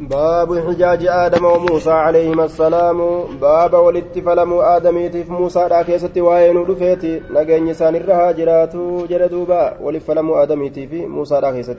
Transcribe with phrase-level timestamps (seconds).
[0.00, 2.98] باب حجاج آدم وموسى عليهما السلام.
[3.40, 8.76] باب ولاتفلم آدميتف موسى راكيست وين رفيتي نجين سان الرهاجرات
[9.10, 11.78] جردوبا ولفلم آدميتف موسى راكيست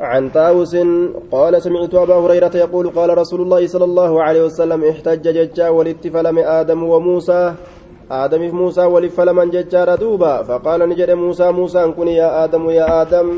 [0.00, 0.76] عن طاووس
[1.32, 6.38] قال سمعت أبا هريرة يقول قال رسول الله صلى الله عليه وسلم إحتج ججا ولاتفلم
[6.38, 7.54] آدم وموسى.
[8.10, 13.28] آدم في موسى ولفلم ججا دوبا فقال نجد موسى موسى كن يا آدم يا آدم.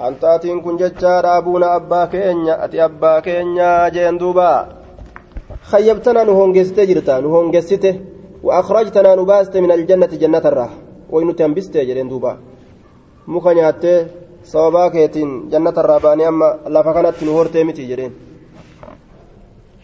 [0.00, 4.68] أنت أتين كن ججا أبونا أبا كينيا أتي أبا كينيا جين دوبا
[5.70, 7.84] خيبتنا نهونجست جرتا نهونجست
[8.42, 10.70] وأخرجتنا نباست من الجنة جنة الراه
[11.10, 12.32] وإن تنبست جرين دوبا
[13.26, 14.06] مخنياتي
[14.48, 18.16] sababaa keetiin jannatarraa baanii amma lafa kanatti nu hortee miti jedheen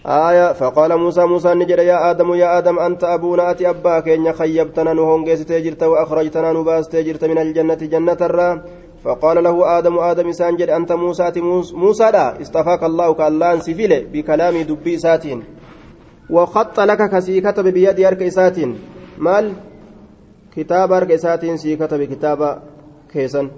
[0.07, 4.93] آية فقال موسى موسى نجد يا آدم يا آدم أنت أبونا أتي أبا كين خيبتنا
[4.93, 8.65] نهون جيست جرت وأخرجتنا نباست جرت من الجنة جنة الرا
[9.04, 11.32] فقال له آدم آدم سانجد أنت موسى
[11.74, 15.40] موسى لا استفاك الله كاللان سفيل بكلام دبي ساتين.
[16.30, 18.76] وخط لك كسي كتب بيد أرك ساتين
[19.18, 19.54] مال؟
[20.56, 22.62] كتاب أرك ساتين سي كتب كتاب
[23.14, 23.50] كيسن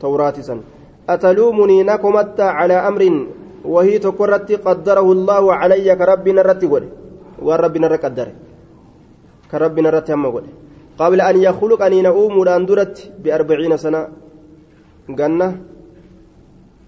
[0.00, 0.60] توراة سن.
[1.08, 3.02] أتلومني نكمت على أمر
[3.64, 6.84] وهي تكرت قدره الله علي كربنا رت قل
[7.42, 8.32] وربنا رت قدره
[9.50, 10.46] كربنا رت هم قل
[10.98, 14.25] قبل أن يخلقني نؤوم درت بأربعين سنة.
[15.08, 15.48] جنة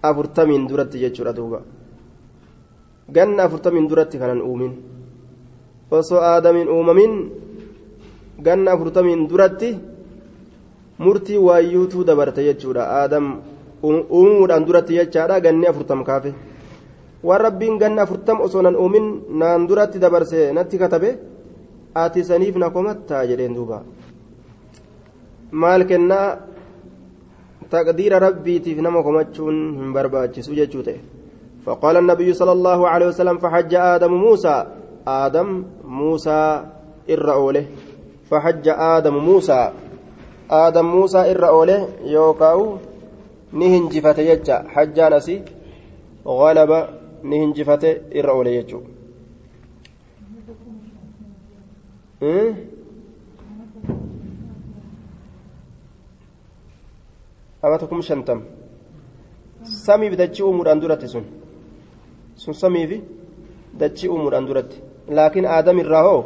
[0.04, 1.60] أفرتمين درت جتشورا دوبا
[3.14, 4.72] جنة أفرتمين درت كان أؤمن
[5.90, 7.12] osoo aadamin uumamin
[8.44, 9.70] ganna afurtamiin duratti
[10.98, 13.26] murtii waayyuutuu dabarte jechuudha aadam
[14.18, 16.34] uumuudhaan duratti jechaadha ganni afurtam kaafe
[17.22, 19.06] waan rabbiin ganna afurtam osoo nan uumin
[19.40, 21.10] naan duratti dabarse natti katabe
[21.94, 23.82] ati saniif na komattaa jedheen duuba
[25.62, 26.28] maal kennaa
[27.72, 31.00] rabbiitiif nama komachuun hin barbaachisu jechuu ta'e
[31.68, 34.56] فقال النبي صلى الله عليه وسلم فحج آدم موسى
[35.06, 36.64] آدم موسى
[37.10, 37.28] إر
[38.30, 39.60] فحج آدم موسى
[40.48, 41.76] aadam muusaa irra oole
[42.12, 42.80] yookaan
[43.52, 45.42] ni hinjifate jecha hajjaan asii
[46.24, 46.78] ghalaba
[47.22, 47.40] ni
[57.62, 57.86] hinjifate irra oole jechuudha.
[57.86, 58.42] amata kum shantam
[59.64, 61.24] samiif dachii uumuudhaan duratti sun
[62.36, 63.02] sun samiif
[63.78, 66.24] dachii uumuudhaan duratti laakiin aadam irraa hoo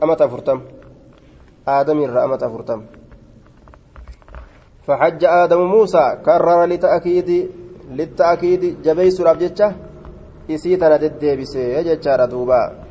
[0.00, 0.62] amata afurtam.
[1.68, 2.82] آدم الرأمة فرتم
[4.86, 7.50] فحج آدم موسى كرر لتأكيد
[7.90, 9.72] للتأكيد جبيس ربجتة
[10.50, 12.83] إسيتنا دديبس يجتشار دوبا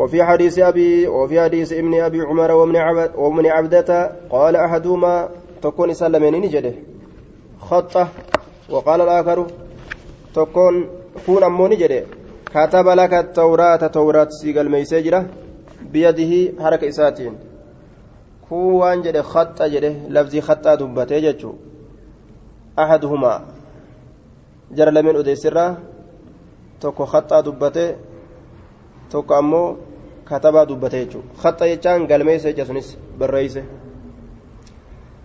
[0.00, 3.90] وفي حديث أبي وفي حديث ابن أبي عمر ومن عبد ومن عبدة
[4.30, 5.14] قال أحدهما
[5.62, 6.74] تكون سلمين نجده
[7.68, 8.08] خطة
[8.70, 9.38] وقال الآخر
[10.34, 10.74] تكون
[11.26, 12.00] كون أمو نجده
[12.54, 15.20] كتب لك التوراة توراة سيقل ميسجرة
[16.60, 17.34] harka isaatiin
[18.48, 21.54] kun waan jedhe khaxa jedhe lafzii khaxaa dubbatee jechuu
[22.82, 23.40] ahaduhumaa
[24.76, 25.70] jara lameen odeessirraa
[26.80, 27.84] tokko khaxaa dubbate
[29.12, 29.68] tokko ammoo
[30.30, 33.62] katabaa dubbate jechuu khaxa jechaan galmeessa jecha sunis barreeyse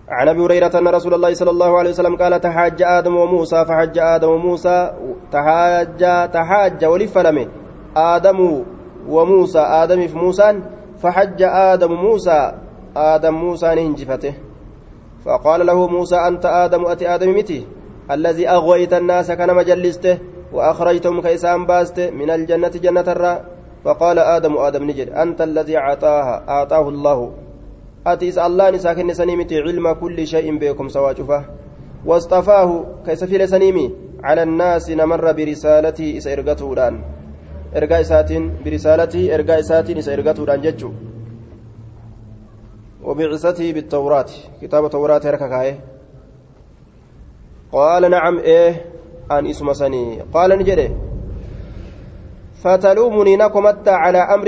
[0.09, 3.97] عن أبي هريرة أن رسول الله صلى الله عليه وسلم قال تحاج آدم وموسى فحج
[3.97, 4.93] آدم وموسى
[5.31, 7.47] تحاج تحاج ولفلمه
[7.97, 8.63] آدم
[9.09, 10.59] وموسى آدم في موسى
[11.01, 12.51] فحج آدم موسى
[12.95, 14.33] آدم موسى نهنجفته
[15.25, 17.67] فقال له موسى أنت آدم أتي آدم متي؟
[18.11, 20.17] الذي أغويت الناس كان مجلسته
[20.53, 23.54] وأخرجتهم كيسان باستة من الجنة جنة الراء
[23.85, 27.31] فقال آدم آدم نجد أنت الذي أعطاها أعطاه الله.
[28.07, 31.45] أتيس الله نساكن سنيمتي علم كل شيء بكم سواجفه
[32.05, 33.93] واصطفاه كيس في سنيمي
[34.23, 36.95] على الناس نمر برسالته إسئرقته الآن
[37.75, 40.93] ergaa isaatiin birisaalatii ergaa isaatiin isa ergatuudhaan jechuu
[43.05, 44.31] وبعثته بالتوراة
[44.61, 45.79] كتاب التوراة هركا كايه
[47.71, 48.85] قال نعم إيه
[49.31, 50.21] أن اسم سني.
[50.33, 50.95] قال نجري
[52.65, 54.47] فتلومني نكمت على أمر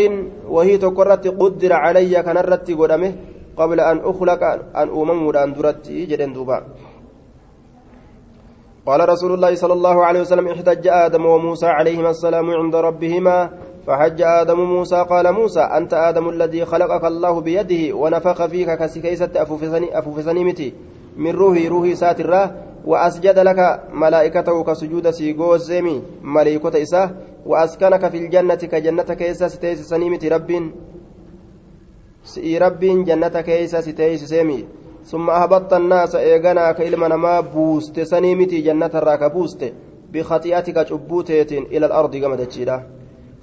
[0.49, 3.13] وهي تقرت قدر علي كنرت قدمه
[3.57, 4.43] قبل أن أخلق
[4.81, 6.63] أن أمم ان درت جدن دوبا.
[8.87, 13.49] قال رسول الله صلى الله عليه وسلم احتج آدم وموسى عليهما السلام عند ربهما
[13.87, 19.29] فحج آدم موسى قال موسى أنت آدم الذي خلقك الله بيده ونفخ فيك كسكيسة
[19.93, 20.73] أفوفسني متي.
[21.17, 22.51] من روحي روحي ساترة
[22.85, 27.09] وأسجد لك ملائكته كسجود سيغوز زمي ملائكة إساه
[27.47, 30.71] وأسكنك في الجنة كجنة كيسة ستيس سنيمتي رب
[32.23, 34.65] سئي رب جنة كيسة ستيس سيمي.
[35.07, 39.73] ثم أهبطت الناس إيغانا كإلما نما بوست سنيمتي جنة الراك بوست.
[40.13, 42.83] بخطيئتك جبوتيت إلى الأرض قمدتشيلا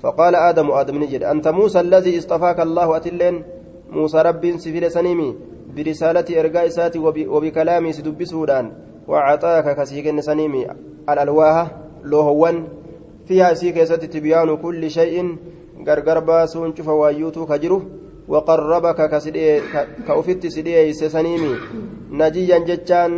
[0.01, 3.45] فقال آدم آدم نجد أنت موسى الذي اصطفاك الله أتلين؟
[3.91, 5.37] موسى رب سفير سنيمي
[5.77, 6.99] برسالة إرقاء ساتي
[7.29, 8.73] وبكلامي سدبسودان
[9.09, 10.67] وعطاك كسيكن سنيمي
[11.11, 11.65] الألواها
[12.05, 12.84] لوهوان.
[13.29, 15.37] فيها سيكي ستي تبيان كل شيء
[15.87, 17.83] غرغر باسون شوف وايوتو كجرو
[18.29, 19.01] وقربك
[20.07, 21.53] كأفت سديه سسنيمي
[22.21, 23.13] نجيا جتان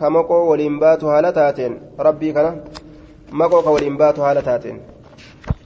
[0.00, 1.72] كمقو ولينبات هالتاتين
[2.06, 2.46] ربي كان
[3.32, 4.76] مقو ولينبات هالتاتين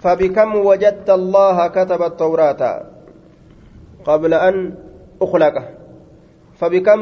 [0.02, 2.62] فبكم وجدت الله كتب التوراة
[4.04, 4.74] قبل أن
[5.22, 5.56] أخلق
[6.58, 7.00] فبكم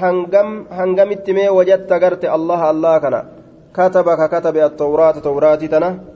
[0.00, 3.16] هنجم هنجم التمي وجدت قرت الله الله كان
[3.76, 6.15] كتبك كتب التوراة توراة تنا.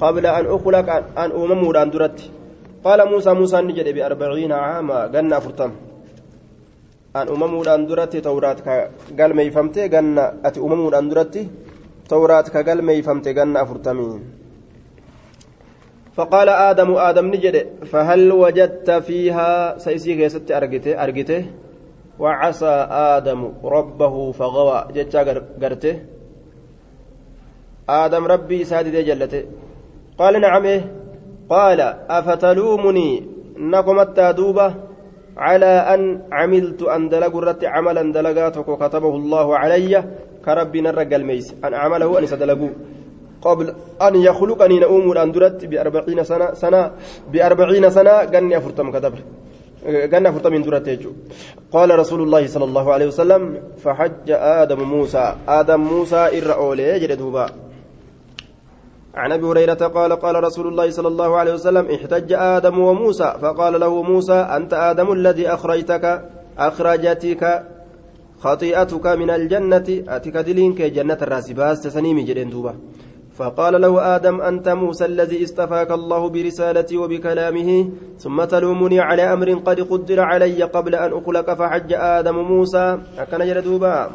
[0.00, 0.88] قبل أن أخلق
[1.18, 2.20] أن أمم أن درت
[2.84, 5.72] قال موسى موسى نجد بأربعين عاما قلنا فرتم
[7.16, 8.56] أن أمم أن درت توراة
[9.18, 11.46] قال ما يفهمت قلنا أتي أمم أن درت
[12.08, 14.22] توراة قال ما يفهمت قلنا فرتمين
[16.16, 17.56] فقال آدم آدم نجد
[17.90, 21.42] فهل وجدت فيها؟ سيسي كيست أرجته أرجته
[22.18, 24.78] وعصى آدم ربه فغوى.
[24.94, 25.20] جتا
[25.62, 25.96] قرته
[27.88, 29.44] آدم ربي سادي جلته
[30.18, 30.92] قال نعم إيه.
[31.50, 33.26] قال أفتلومني
[33.58, 34.74] نقمت دوبة
[35.36, 40.04] على أن عملت أن دلق الرت عملا دلقاتك وكتبه الله علي
[40.44, 41.54] كربي نرق الميس.
[41.64, 42.70] أن أعمله أن سدلقوه.
[43.42, 46.90] قبل أن يخلقني نؤم أن درت بأربعين سنة سنة
[47.32, 49.18] بأربعين سنة قني أفرتم كدبر.
[50.12, 50.98] قني أفرتم من درت
[51.72, 53.42] قال رسول الله صلى الله عليه وسلم
[53.78, 55.34] فحج آدم موسى.
[55.48, 57.46] آدم موسى إرأولي يجد دوبا
[59.16, 63.34] عن أبي هريرة قال قال رسول الله صلى الله عليه وسلم احتج آدم وموسى.
[63.42, 66.04] فقال له موسى أنت آدم الذي أخرجتك
[66.58, 67.62] أخرجتك
[68.40, 72.74] خطيئتك من الجنة؟ أتك دلينك جنة الراسباس تسنيمي جدين دوبا.
[73.34, 77.88] فقال له آدم أنت موسى الذي استفاك الله برسالتي وبكلامه
[78.18, 82.98] ثم تلومني على أمر قد قدر علي قبل أن أخلق فحج آدم موسى.
[83.18, 84.10] أكن جلدوبا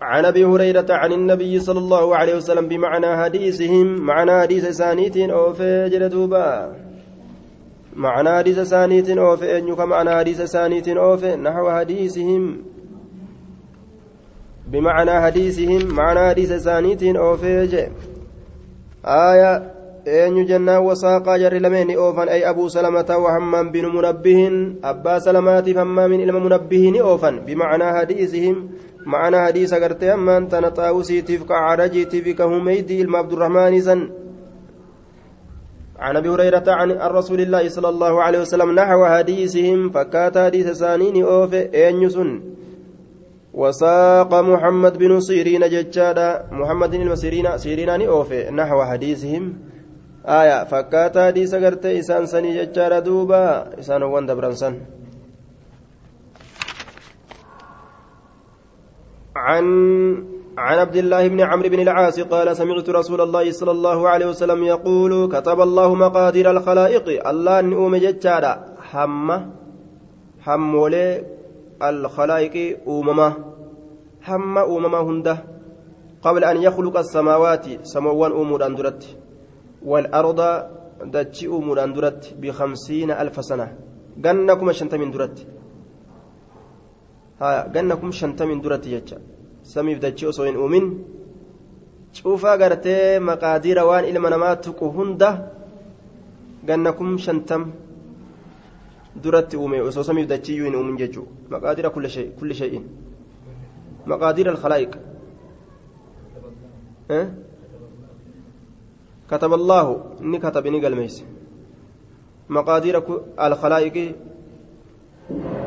[0.00, 5.88] عن أبي هريرة عن النبي صلى الله عليه وسلم بمعنى حديثهم معنى حديث سانيت اوفي
[5.88, 6.72] جلدوبا
[7.96, 12.70] معنى حديث سانيت اوفي ان معنى حديث سانيت اوفي نحو حديثهم.
[14.70, 17.74] بمعنى حديثهم معنى حديث ثانيتين أوفيج
[19.04, 19.72] آية
[20.06, 26.06] أين جنة وساقا جر لمن أوفن أي أبو سلمة وهمام بن منبه أبا سلمات فما
[26.06, 27.38] من إلم منبه أوفن.
[27.38, 28.70] بمعنى حديثهم
[29.06, 34.10] معنى حديث قرت أما أنت نطاوسي تفك عرجي تفك هميدي إلم عبد الرحمن سن
[35.98, 41.24] عن أبي هريرة عن رسول الله صلى الله عليه وسلم نحو حديثهم فكات حديث ثانين
[41.24, 42.40] اوفي اين يسن
[43.54, 46.46] وساق محمد بن سيرين ججادا.
[46.52, 49.54] محمد بن سيرين سيرين أوفي نحو حديثهم.
[50.26, 53.78] آية فكات حديث قرت إسان سني ججادا دوبا.
[53.78, 54.74] إسان وان دبرنسن
[59.46, 59.66] عن
[60.58, 64.60] عن عبد الله بن عمرو بن العاص قال سمعت رسول الله صلى الله عليه وسلم
[64.64, 67.06] يقول كتب الله مقادير الخلائق.
[67.28, 68.52] الله نؤم ججادا
[68.90, 69.36] حمى
[70.44, 71.06] حمولي
[71.90, 72.54] الخلائق
[72.86, 73.28] أومما.
[74.28, 75.36] هم أومما هنده
[76.22, 79.02] قبل أن يخلق السماوات سموان أمور أندرت
[79.90, 80.40] والأرض
[81.14, 83.66] دتشي أمور أندرت بخمسين ألف سنة.
[84.24, 85.36] جنكم شنتمين درت.
[87.40, 88.84] ها جنكم شنتمين درت
[89.70, 90.86] يجا سميف دتشي أصوين أومين
[92.10, 95.28] cuufaa gartee maqaadiira waan ilma namaa tuqu hunda
[96.66, 97.62] gannakum shantam
[99.22, 102.84] duratti uume osoo samiif dachiiyyuu hin uumin jechuudha maqaadira kulli shay'in
[104.12, 104.92] maqaadira alkhalaa'iq
[109.30, 109.86] كتب الله
[110.22, 111.24] إني كتب إني قلميس
[112.50, 113.02] مقادير
[113.46, 113.96] الخلائق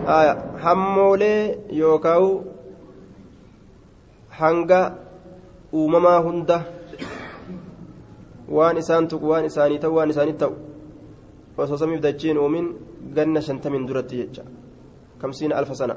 [0.07, 0.33] آية
[0.63, 1.35] حمولي
[1.71, 2.41] يوكاو
[4.39, 4.79] hanga
[5.73, 6.57] uumamaa hunda
[8.57, 10.53] waan isaan tuqu waan isaanii ta'u waan isaanii ta'u
[11.57, 12.67] osoo samiif dachiin uumin
[13.15, 14.43] ganna shantamin duratti jecha
[15.21, 15.95] kamsiina alfa sana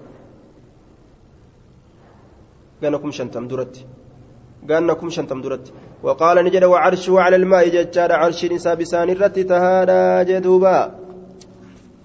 [2.82, 3.82] ganna kum shantam duratti
[4.70, 10.22] ganna kum shantam duratti وقال نجد وعرشه على الماء ججار عرش نساء بسان الرت تهادا
[10.22, 10.78] جدوبا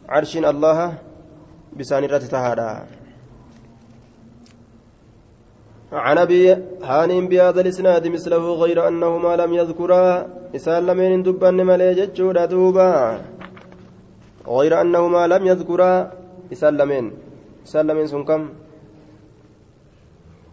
[0.09, 0.79] عرش الله
[1.77, 2.69] بسان الرت تهادا
[5.91, 12.45] عن أبي هانم بهذا الإسناد مثله غير انهما لم يذكرا اسال لمن دبن ملي ججودا
[12.45, 13.21] دوبا.
[14.47, 16.11] غير أنهما لم يذكرا
[16.51, 17.11] إسلمين
[17.63, 18.49] سلم سنكم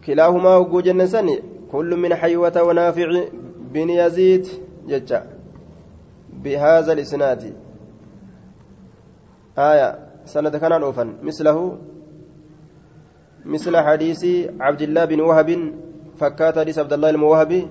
[0.05, 3.09] كلاهما وجوجن سني كل من حيوة ونافع
[3.73, 4.47] بن يزيد
[4.87, 5.23] ججا
[6.43, 7.53] بهذا الإسناد.
[9.57, 10.09] آية.
[10.25, 11.77] سند كان أوفا مثله
[13.49, 14.21] مثل حديث
[14.59, 15.49] عبد الله بن وهب
[16.17, 17.61] فكات حديث عبد الله الموهبي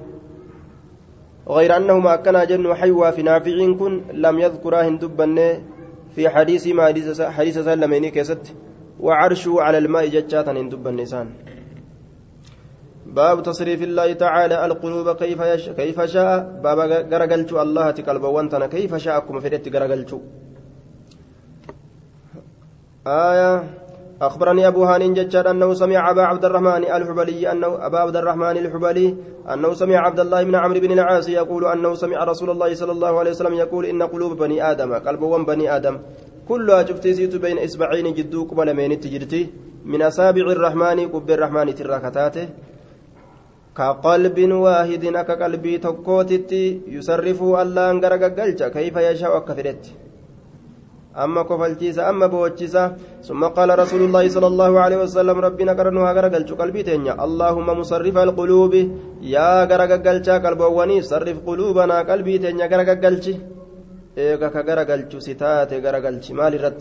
[1.49, 5.39] غير أنه ما كان جن حيوى في نافع كن لم يذكراه دبن
[6.15, 6.85] في حديث ما
[7.37, 8.45] حديث سلمين كست
[9.01, 11.29] وعرشه على الماء ججاتا دبن نسان
[13.07, 15.69] باب تصريف الله تعالى القلوب كيف يش...
[15.69, 16.61] كيف شاء.
[16.65, 16.79] باب
[17.13, 20.21] غرغلتو الله تقلب وانتنا كيف شاء كما فدت غرغلتو
[23.07, 23.78] آية
[24.23, 29.17] أخبرني أبو هانين ججار أنه سمع أبا عبد الرحمن الحبلي أنه أبا عبد الرحمن الحبلي
[29.53, 33.19] أنه سمع عبد الله بن عمرو بن العاص يقول أنه سمع رسول الله صلى الله
[33.19, 35.99] عليه وسلم يقول إن قلوب بني آدم قلب بني آدم.
[36.49, 39.47] كلها شفتيسيت بين إصبعين جدو قبل مين تجرتي؟
[39.85, 42.49] من أصابع الرحمن قب الرحمن تراكتاته
[43.77, 48.01] كقلب واحد كقلبي تكوتتي يصرف الله أن
[48.75, 50.08] كيف يشاء كفرت
[51.17, 52.97] أما كفلتيسا أما بوتشيسا.
[53.23, 57.25] ثم قال رسول الله صلى الله عليه وسلم ربنا قرنها غرقلت قلبي تنيا.
[57.25, 58.75] اللهم مصرف القلوب.
[59.23, 62.67] يا غرقلت قلبواني صرف قلوبنا قلبي تنيا.
[62.67, 63.27] غرقلت
[64.19, 66.81] إيغا كغرقلت ستات غرقلت مال رت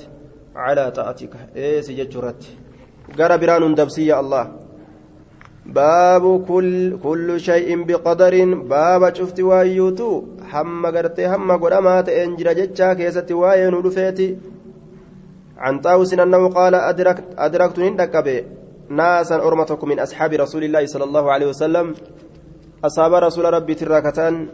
[0.55, 1.33] على طاعتك.
[1.55, 2.43] إيه سجدت رت
[3.19, 4.66] غرا بران دبسي الله.
[5.67, 6.45] باب
[7.03, 8.33] كل شيء بقدر.
[8.55, 10.23] باب شفت وايوتو.
[10.51, 14.29] hamma gartee hamma godhamaa ta'een jira jechaa keessatti waa'ee nu dhufeeti
[15.57, 18.43] عن طاووس أنه قال أدركت أدركت ندكبه
[18.89, 21.95] ناسا أرمتك من أصحاب رسول الله صلى الله عليه وسلم.
[22.85, 24.47] أصحاب رسول ربي تراكتان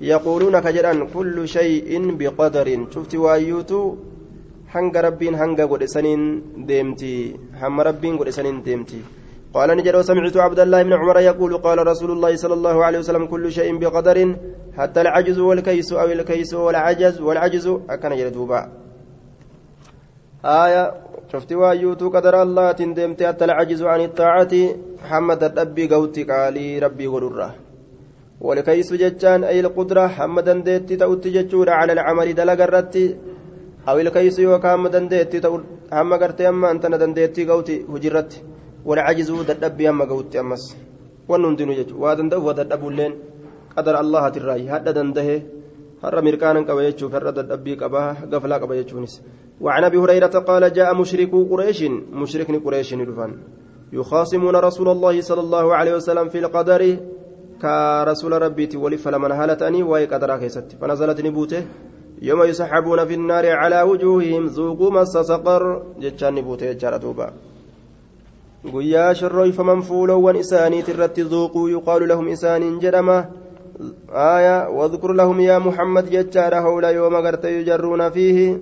[0.00, 2.68] يقولون كجران كل شيء بقدر.
[2.90, 3.94] شفت وايوتو.
[4.74, 5.86] هنگ ربين هنگ قد
[6.66, 7.36] ديمتي.
[7.62, 8.28] هم ربين قد
[8.64, 9.00] ديمتي.
[9.54, 13.26] قال نجد وسمعت عبد الله بن عمر يقول قال رسول الله صلى الله عليه وسلم
[13.26, 14.36] كل شيء بقدر
[14.78, 18.60] حتى العجز والكيس أو الكيس والعجز والعجز أكن جلدوبا
[20.44, 20.82] آية
[21.32, 24.54] شفت وأيوتو قدر الله تندمت حتى العجز عن الطاعة
[25.08, 27.54] حمد ربي قوتي قالي ربي غرره
[28.40, 33.16] والكيس جتان أي القدرة حمدا ديتي تأتي جتشورا على العمل دلق الرتي
[33.88, 35.38] أو الكيس يوكا حمدا ديتي
[35.92, 38.40] هم قرتي أما أنت ندنديتي قوتي هجرتي
[38.84, 40.64] والعجز ددبي أما قوتي أمس
[41.28, 43.12] ونندن جتشو وادندف وددبو اللين
[43.74, 45.36] qadara allahatirraayi hadha dandahe
[46.02, 49.20] har'a mirqaanan qaba jechuuf har'a dadhabbii qaba gaflaa qaba jechuunis.
[49.60, 51.80] وعن ابي هريره قال جاء مشركو قريش
[52.12, 53.30] مشركني قريش دفن
[53.92, 56.82] يخاصمون رسول الله صلى الله عليه وسلم في القدر
[57.62, 61.62] كرسول ربي ولف لمن هلتني وهي قدر كيست فنزلت نبوته
[62.22, 65.62] يوم يسحبون في النار على وجوههم ذوقوا مس سقر
[66.00, 67.28] جتشان نبوته دوبا
[68.64, 73.18] guyyaa sharrooyfaman fuulowwan isaaniit irratti zuuquu yuqaalu lahum isaaniin jedhama
[74.10, 78.58] آية واذكر لهم يا محمد جتشار هولا يوم غرت يجرون فيه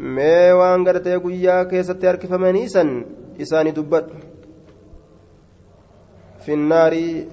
[0.00, 2.90] mee waan gartee guyyaa keessatti harkifamaniisan
[3.44, 4.16] isaani dubbadhu
[6.44, 7.28] fi nnaari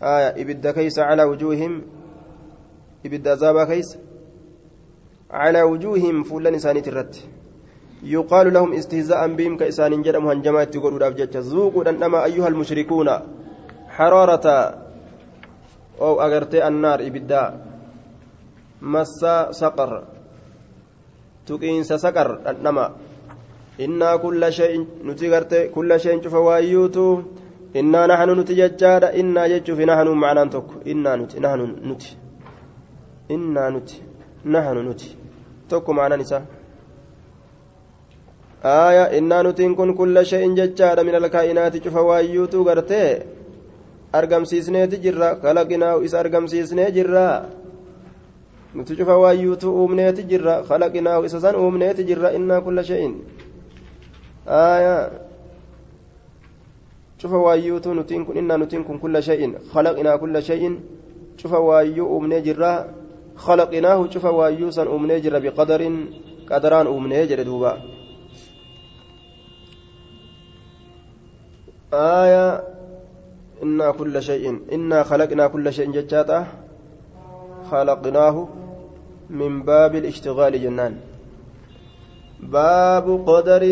[0.00, 1.80] aya ibidda keeysa calaa wujuuhim
[3.04, 3.98] ibidda azaabaa keeysa
[5.30, 7.37] calaa wujuuhim fuullan isaaniit irratti yuqaalu
[8.02, 13.22] lahum istihzaa'an bihim ka isaanin jedhamu hanjamaa itti godhuudhaaf jecha zuuquu dhandhama ayyuha almushrikuuna
[13.96, 14.88] xaraarata
[16.00, 17.42] أو أغرتي النار إبدا.
[18.82, 20.04] مسا سقر.
[21.46, 22.86] تقينس سقر النما
[23.80, 27.22] إنا كل شيء نتغرت كل شيء شوف وايوتو
[27.76, 29.04] إنا نحن نتججاد.
[29.20, 31.32] إنا يجوف نحن معنا تك إنا نت.
[31.44, 32.02] نحن نت.
[33.34, 33.90] إنا نت.
[34.46, 35.02] نحن نت.
[35.70, 36.42] تك معنا نساء
[38.64, 43.22] آية إنا نتين كن كل شيء ججاد من الكائنات شوف وايوتو غرتي
[44.12, 47.44] argamsiisneeti jirra kalaqinaahu isa argamsiisnee jirra
[48.74, 53.14] nuti cufa waayyuutu uumneeti jirra kalaqinaahu isa san uumneeti jirra innaa kulla shay'in
[54.48, 55.10] aayaa
[57.20, 60.80] cufa waayyuutu nutiin kun innaa nutiin kun kulla shay'in kalaqinaa kulla shay'in
[61.36, 62.88] cufa waayyuu uumnee jirra
[63.46, 65.96] kalaqinaahu cufa waayyuu san uumnee jirra biqadarin
[66.48, 67.76] qadaraan uumnee jedhe duuba
[71.92, 72.78] aayaa
[73.62, 76.46] إنا كل شيء إنا خلقنا كل شيء ججاتا
[77.70, 78.48] خلقناه
[79.30, 80.94] من باب الاشتغال جنان.
[82.40, 83.62] باب قدر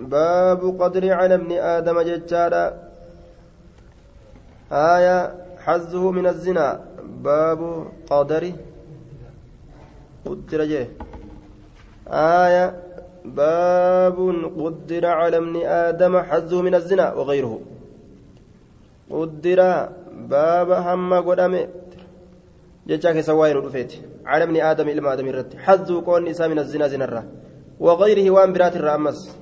[0.00, 2.64] باب قدر على ابن آدم ججاتا
[4.72, 6.80] آية حزه من الزنا.
[7.22, 7.60] باب
[8.10, 8.52] قدر.
[10.26, 10.88] قدر جه.
[12.08, 12.85] آية
[13.26, 14.18] باب
[14.58, 17.60] قدر على ابن آدم حظه من الزنا وغيره.
[19.10, 19.88] قدر
[20.30, 21.68] باب هم قدامه.
[22.86, 23.92] جتاك سواين رفيت
[24.26, 27.24] على ابن آدم إلى آدم الرد حظه كون نساء من الزنا زنا
[27.80, 29.36] وغيره وان برات الرامس.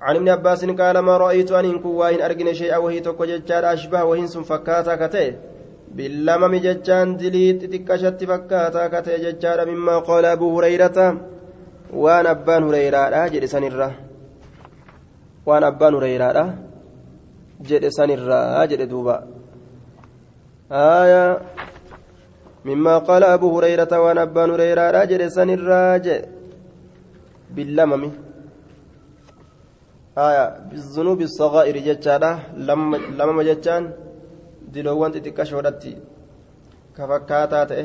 [0.00, 4.04] عن ابن عباس قال ما رأيت أن إن كواين أرجن شيئا وهي تكو جتار أشبه
[4.04, 5.34] وهن سن فكاتا كتئ
[5.94, 10.98] باللمم جتان دليت تكشت فكاتا كتئ جتار مما قال أبو هريرة.
[11.92, 13.88] Waan abbaan hureyraadha jedhe sanirra
[15.46, 16.44] waan abbaan hureyraadha
[17.68, 19.16] jedhe sanirraa jedhe duuba
[23.08, 26.28] qaala abu hureyrata waan abbaan hureyraadha jedhe sanirraa jedhe
[27.54, 28.10] billamami
[30.16, 32.30] aya bizunuubi sagaa'iri jechaadha
[33.18, 33.84] lamama jechaan
[34.72, 35.92] diloowwan xixiqqashoodhatti
[36.96, 37.84] ka fakkaataa ta'e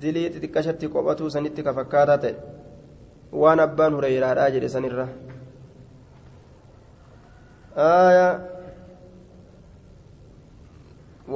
[0.00, 2.53] dilii xixiqqashatti qophatuu sanitti ka fakkaataa ta'e
[3.42, 5.06] waan abbaan hureyraadhaa jedhe sanirra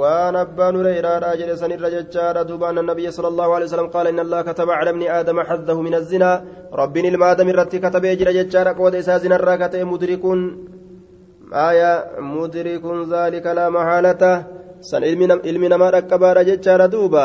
[0.01, 4.23] waan abbaan hureyraadhaa jedhe sanirra jechaadha duuba anna nabiyya sala allahu alehi wasalam qaala inna
[4.27, 6.43] allaha kataba cala ibni aadama xaddahu min azzinaa
[6.81, 10.41] rabbiin ilma aadam irratti katabee jira jechaadha qooda isaa zinarraa kata'e mudrikuun
[11.69, 11.93] aya
[12.35, 14.31] mudrikun zaalika laa mahaalata
[14.91, 17.25] san ilmi namaa dhaqqabaadha jechaadha duuba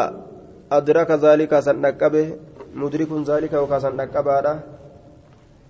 [0.78, 2.24] adraka zaalika san dhaqqabe
[2.82, 4.54] mudrikun zaalika yookaan san dhaqqabaadha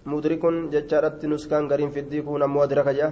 [0.05, 3.11] mudrikun jechaadhatti nuskaan gariin fiddii kun ammoo adraka jedha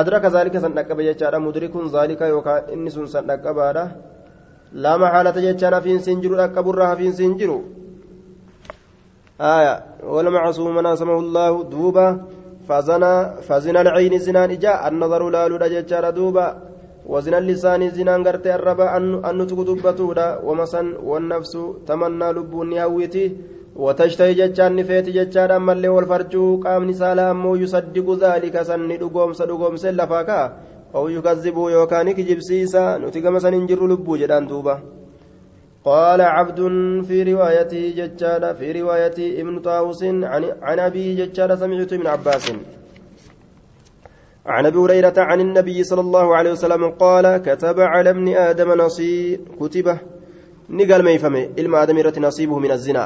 [0.00, 3.84] adraka zaalika san dhaqqabe jechaadha mudrikun zaalika yookaan inni sun san dhaqqabaadha
[4.84, 7.58] lama haalata jechaan hafiinsi hin jiru dhaqqaburraa hafiinsi hin jiru
[9.38, 12.08] آية والمعصوم من أسمه الله دوبا
[12.68, 13.12] فزنا
[13.48, 15.68] فزنا العين زنان إجاء النظر لا لولا
[17.07, 21.53] وزنا اللسان زنان قرت الربا أن نتك دبتودا ومسن والنفس
[21.87, 23.25] تمنى لبون يهويتي
[23.75, 29.75] وتشتهي جتشان نفيت جتشان أما اللي والفرجو قامني سالا أمو يصدق ذلك سن دقوم سدقوم
[29.75, 30.41] سلفاكا
[30.95, 34.75] أو يكذب يوكان كجبسيسا نتقم سننجر لبو جدان دوبا
[35.85, 36.59] قال عبد
[37.07, 42.51] في روايته ججال في رواية ابن طاووس عن, عن أبي ججال سمعت من عباس
[44.48, 49.40] عن أبي هريرة عن النبي صلى الله عليه وسلم قال كتب على ابن آدم نصيب
[49.60, 49.96] كتبه
[50.70, 53.04] نقل ما يفهم علم آدم نصيبه من الزنا.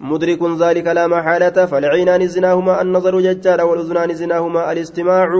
[0.00, 5.30] مدرك ذلك لا محالة فالعينان زناهما النظر ججال والأذنان زناهما الاستماع.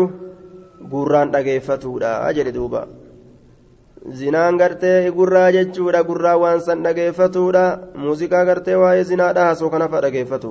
[0.93, 2.81] قرآن dhaggeeffatuudha jedhe duuba
[4.19, 7.65] zinaan gartee gurraa jechuudha gurraa waan san dhaggeeffatuudha
[8.03, 10.51] muuziqaa gartee waa'ee zinaadha hasoo kana fa'a dhaggeeffatu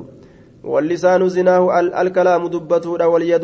[0.67, 3.43] واللسان زناه الكلام دبتودا واليد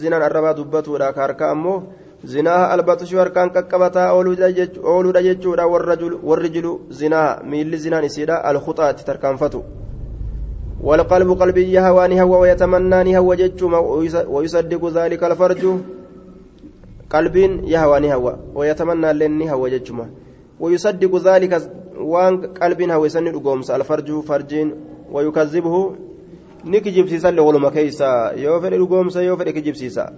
[0.00, 1.82] زنان الربا دبتودا كاركا أمو.
[2.24, 7.42] زناها البطش وركان ككبتا أولو دججودا والرجل والرجل زناها.
[7.50, 9.62] ميل زنان سيدا الخطأة تركانفتو
[10.86, 13.78] والقلب قلبي يهواني هو ويتمناني هو ججوما
[14.34, 15.62] ويصدق ذلك الفرج.
[17.10, 17.36] قلب
[17.74, 20.06] يهواني هو ويتمنى لني هو ججوما
[20.60, 21.52] ويصدق ذلك
[21.98, 23.36] وان قلب هو يسند
[23.70, 24.68] الفرج فرجين
[25.12, 25.76] ويكذبه
[26.64, 30.12] ni kijibsiisan waluma keeysa yoo fedhe dhugoomsa yoo fedhe kijibsiisa.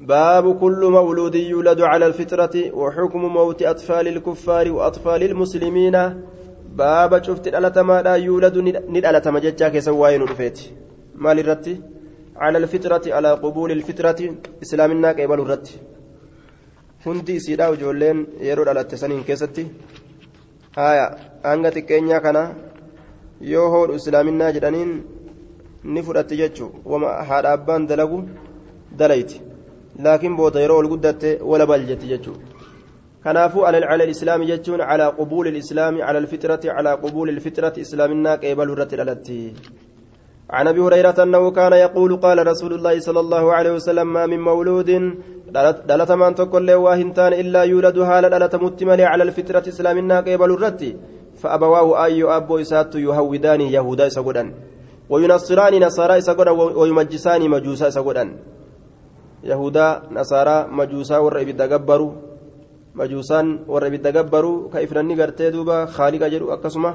[0.00, 5.96] باب كل مولود يولد على الفطرة وحكم موت أطفال الكفار وأطفال المسلمين
[6.76, 10.58] باب شفت الألتما لا يولد ند ألتما جتاك سواين رفيت
[11.14, 11.80] مال الرتي
[12.36, 14.20] على الفطرة على قبول الفطرة
[14.62, 15.78] إسلامنا قبل الرتي
[17.06, 19.62] hundi isiidhaa ijoolleen yeroo dhalatte saniin keessatti.
[20.76, 21.04] Haya
[21.48, 22.42] hanga xiqqeenyaa kana
[23.52, 24.90] yoo hoodhu islaaminaa jedhaniin
[25.94, 28.18] ni fudhatti jechuun wama haadha abbaan dalagu
[29.00, 29.40] dalayti
[30.06, 32.44] laakiin booda yeroo ol guddatte wala baljetti jechuudha
[33.24, 38.96] kanaafuu ala islaami jechuun calaa qubuuli islaami cala alfitrati calaa qubuuli ilfitrati islaaminaa qeebaluu irratti
[39.00, 39.40] dhalatti
[40.50, 44.40] عن ابي هريره انه كان يقول قال رسول الله صلى الله عليه وسلم ما من
[44.40, 44.90] مولود
[45.90, 50.82] دلت من تقول واهنتان إلا يولد هالا دلت متمل على الفطرة اسلامنا قبل الرد
[51.40, 54.48] فأبواه اي ابو إسات يهودان يهودا سغدان
[55.10, 58.28] وينصران نصارى سغدا ويمجسان مجوسا سغدان
[59.44, 61.54] يهودا نصارى مجوسا ور ابي
[62.96, 63.98] مجوسان ور ابي
[64.72, 66.94] كيفرني غرتي دوبا خالق جدو أكسما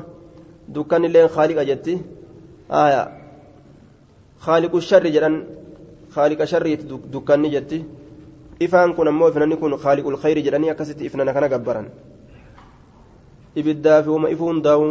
[0.70, 2.02] دكان لين خالق جتي
[2.72, 3.02] آية.
[4.40, 5.32] خالق الشر جدًا
[6.16, 6.66] خالق الشر
[7.14, 7.80] دكاني جتي
[8.62, 11.84] إفان كن أمو إفنان كن خالق الخير جدًا أكست إفنان كان جبرا
[13.58, 14.82] إبدا في وما إفون داو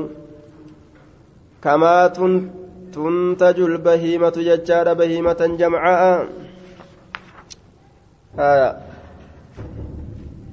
[1.63, 2.07] كما
[2.95, 6.29] تنتج البهيمة ججار بهيمة جمعاء
[8.39, 8.71] آية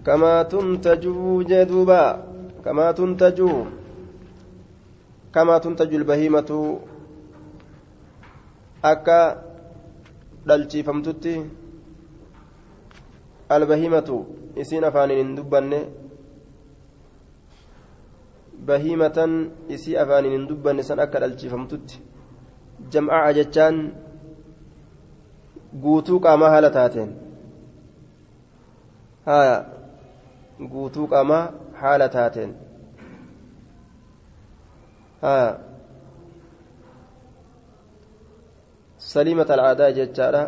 [0.05, 1.03] كما تنتج
[1.49, 2.03] جدوبا
[2.65, 3.39] كما تنتج
[5.33, 6.79] كما تنتج البهيمة
[8.85, 9.21] أكا
[10.45, 10.83] دلتي
[13.51, 14.09] فمتتي البهيمة
[14.57, 15.79] إسين أفانين دبني
[18.67, 19.17] بهيمة
[19.71, 21.99] إسي أفانين دبني سن أكا دلتي فمتتي
[22.91, 23.75] جمعاء جتان
[25.83, 27.09] guutuu qaamaa haala taateen
[29.25, 29.57] haya
[30.73, 31.41] guutuu qaamaa
[31.81, 32.55] haala taateen
[35.21, 35.49] haya
[39.09, 40.43] saliimata al'aadaa jechaadha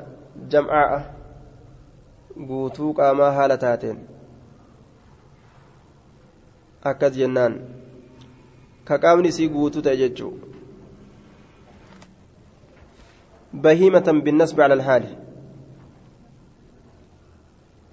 [0.55, 0.99] jam'aa'a
[2.47, 3.97] guutuu qaamaa haala taateen.
[6.83, 7.59] Akkas jennaan
[8.83, 10.33] ka qaamni isii guutuu ta'e jechuu.
[13.53, 15.03] بهيمة بالنسبة على الحال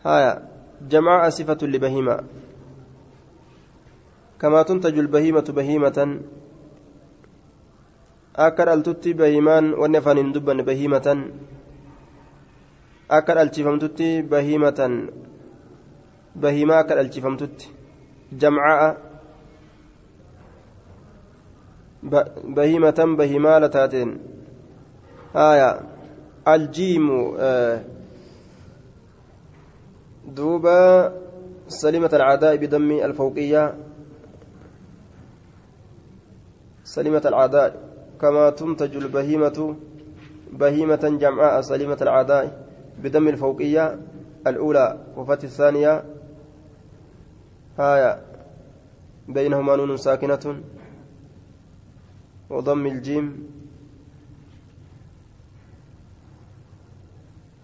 [0.04, 0.48] هايا
[0.88, 2.16] جماعة صفة لبهيمة
[4.40, 6.20] كما تنتج البهيمة بهيمة
[8.36, 11.30] أكل التتي بهيمان ونفان دبا بهيمة
[13.38, 15.08] التفمتتي بهيمة
[16.36, 17.68] بهيمة أكل التفمتتي
[18.32, 18.96] جمعاء
[22.44, 24.18] بهيمة بهيمة لتاتين
[25.36, 25.80] آية
[26.48, 27.84] الجيم آه
[30.26, 31.12] دوبا
[31.68, 33.74] سلمة العداء بدم الفوقية
[36.84, 37.70] سلمة العداء
[38.20, 39.76] كما تنتج البهيمة
[40.52, 42.65] بهيمة جمعاء سلمة العداء
[43.02, 43.98] بدم الفوقية
[44.46, 46.04] الأولى وفتح الثانية
[47.78, 48.22] هايا
[49.28, 50.62] بينهما نون ساكنة.
[52.50, 53.48] وضم الجيم.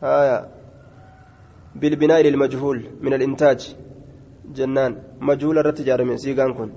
[0.03, 0.49] آية.
[1.75, 3.77] بالبناء للمجهول من الإنتاج.
[4.55, 5.03] جنان.
[5.21, 6.71] مجهول الرتجار من سيغان كن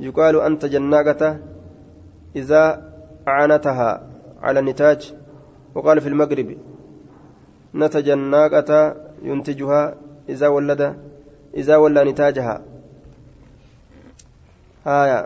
[0.00, 1.38] يقال أنت جناقة
[2.36, 2.92] إذا
[3.28, 4.10] أعانتها
[4.42, 5.14] على النتاج.
[5.74, 6.56] وقال في المغرب
[7.74, 8.70] نتج الناقة
[9.22, 9.94] ينتجها
[10.28, 10.82] إذا ولد
[11.56, 12.62] إذا ولى نتاجها.
[14.86, 15.20] آية.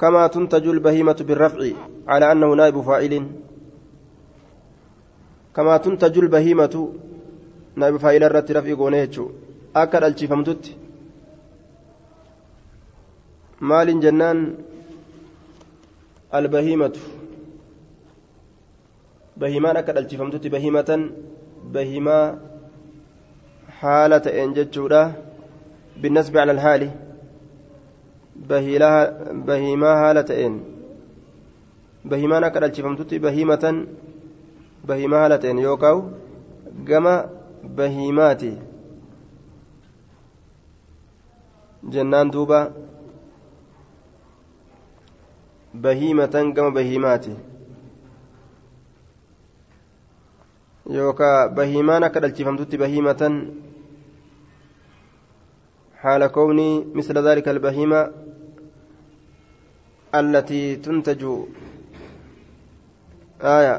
[0.00, 1.60] كما تنتج البهيمة بالرفع
[2.08, 3.14] على أنه نائب فاعل.
[5.56, 6.92] كما تنتج البهيمة
[7.76, 9.30] نائب فاعل الرت رفع قونيتشو
[9.76, 10.64] أكد الشفمتت
[13.60, 14.56] maaliin jennaan
[16.30, 17.00] albahimatu
[19.40, 21.02] bahimaan akka dhalchifamtutti bahimatan
[21.74, 22.24] bahimaa
[23.80, 25.02] haala ta'een jechuudha
[26.02, 26.88] binnasbi cala alhaali
[29.48, 30.54] bahimaa haala ta'een
[32.14, 33.76] bahimaan akka dhalchifamtutti bahimatan
[34.92, 36.00] bahimaa haala ta'een yookaan
[36.92, 37.14] gama
[37.80, 38.52] bahimaati
[41.96, 42.60] jennaan duuba
[45.84, 47.32] bahiimatan gama bahiimaati
[50.90, 53.34] yookaa bahiimaan akka dhalchifamtutti bahiimatan
[56.06, 58.00] حال كوني مثل ذلك البهيمة
[60.14, 61.22] التي تنتج
[63.42, 63.76] آية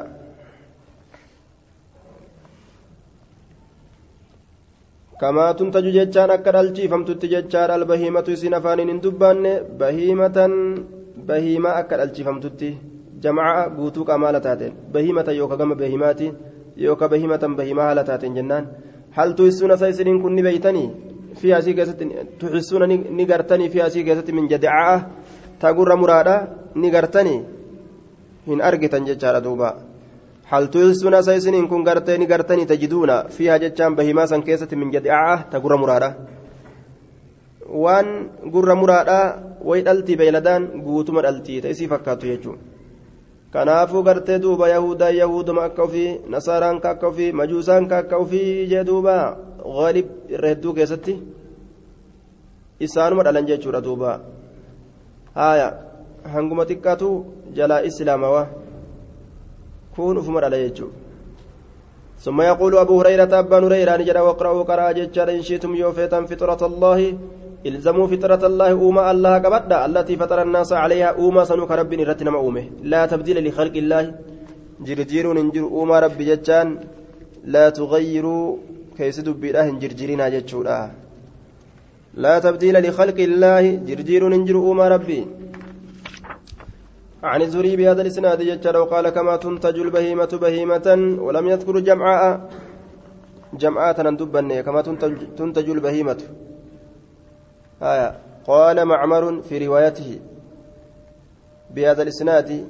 [5.20, 9.44] كما تنتج جتان أكد الجيفمت جتان البهيمة سنفان دبان
[9.80, 10.38] بهيمة
[11.80, 12.68] akka dhalchifamtutti
[13.22, 16.26] jamaca guutuu qamaala taateen bahimata yookaan gama bahimaati
[16.84, 18.68] yookaan bahimatan bahimaa haala taateen jennaan
[19.16, 20.88] hal tuhissuuna isa isiniin kun ni beeytanii
[21.40, 24.96] fi asii keessatti tuhissuuna ni gartanii fi asii keessatti min jadicaa
[25.58, 26.36] tagurra muraadha
[26.74, 27.38] ni gartanii
[28.46, 29.74] hin argitan jechaadha duuba
[30.50, 34.92] hal tuhissuuna isa isiniin kun gartee ni gartanii tajiduuna fi jechaan bahimaa san keessatti min
[34.92, 36.10] jadicaa tagurra muraadha.
[37.84, 38.08] waan
[38.52, 39.24] gurra muraadhaa
[39.64, 42.77] way dhaltii beeyladaan guutuma dhaltii ta'e isii fakkaatu jechuudha
[43.52, 48.66] kanaafuu gartee duuba yahudaan yahuduma akka ofii nasaaraan ka akka ofii majuusaan ka akka ofii
[48.70, 49.14] jee duuba
[49.76, 51.14] ghalib irra hedduu keessatti
[52.86, 54.20] isaanuma dhalan jechuudha duuba
[55.34, 55.68] haaya
[56.34, 57.10] hanguma xiqqaatu
[57.58, 58.46] jalaa islaamawaa
[59.96, 61.06] kun ufuma dhala jechuudha
[62.18, 67.18] ثم يقول أبو هريرة أبا هريرة نجد واقرأوا قراءة جتشار إن شئتم يوفيتا فطرة الله
[69.44, 73.78] qabadha allatii fatara annaasa calayhaa uumaa sanuu ka rabbiin irratti nama uume laa tabdiila likhalqi
[73.82, 74.14] illaahi
[74.86, 76.70] jirjiiruun hin jiru uumaa rabbi jechaan
[77.54, 78.44] laa tugayyiruu
[78.96, 80.78] keeysi dubbiidha hin jirjirinaa jechuudha
[82.26, 85.24] laa tabdiila likhalqi illaahi jirjiiruun hin jiru uumaa rabbii
[87.22, 90.88] عن الزهري بهذا الاسناد جدّ وقال كما تنتج البهيمة بهيمة
[91.26, 92.24] ولم يذكر جمعاء
[93.62, 94.80] جمعاء تندبن كما
[95.38, 96.20] تنتج البهيمة
[97.82, 98.18] آية.
[98.46, 100.20] قال معمر في روايته
[101.70, 102.68] بهذا الإسناد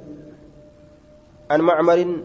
[1.51, 2.23] عن معمر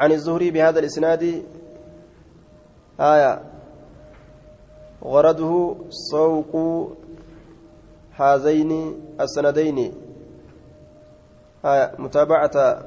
[0.00, 1.42] عن الزهري بهذا الإسناد
[3.00, 3.42] آية.
[5.04, 6.52] غرضه سوق
[8.16, 9.92] هذين السندين.
[11.64, 11.92] آية.
[11.98, 12.82] متابعة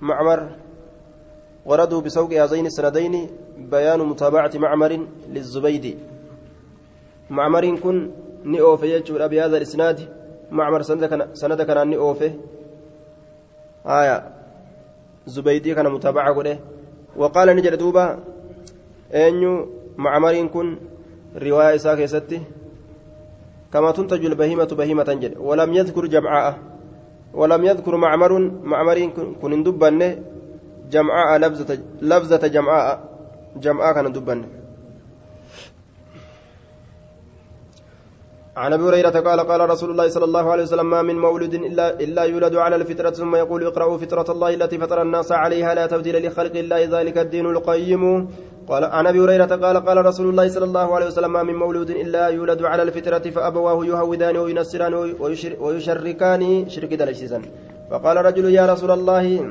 [0.00, 0.56] معمر.
[1.68, 5.98] غرضه بسوق هذين السندين بيان متابعة معمر للزبيدي.
[7.30, 8.10] معمر كن
[8.44, 9.98] نئوف يجور بهذا الإسناد.
[10.50, 10.82] معمر
[11.34, 12.32] سند كان نئوفه
[13.86, 14.16] آية.
[15.26, 16.58] زبيدي كان متابعة قوله
[17.16, 18.18] وقال نجد دوبا
[19.14, 20.76] أنيو معمر كن
[21.36, 22.40] رواية إساء كيستي.
[23.72, 25.34] كما تنتج البهيمة بهيمة جد.
[25.38, 26.58] ولم يذكر جمعاء.
[27.34, 28.98] ولم يذكر معمر معمر
[29.42, 30.22] كن دبن
[30.90, 32.94] جمعاء لفظة لفظة جمعاء.
[33.56, 34.40] جمعاء كان دبن
[38.56, 42.00] عن أبي هريرة قال قال رسول الله صلى الله عليه وسلم ما من مولود إلا
[42.00, 46.26] إلا يولد على الفطرة ثم يقول اقرأوا فطرة الله التي فطر الناس عليها لا تبديل
[46.26, 48.28] لخلق الله ذلك الدين القيم.
[48.68, 51.90] قال عن أبي هريرة قال قال رسول الله صلى الله عليه وسلم ما من مولود
[51.90, 54.94] إلا يولد على الفطرة فأبواه يهودان وينصران
[55.60, 56.68] ويشركان.
[56.68, 57.42] شرك دلشيسا
[57.90, 59.50] فقال رجل يا رسول الله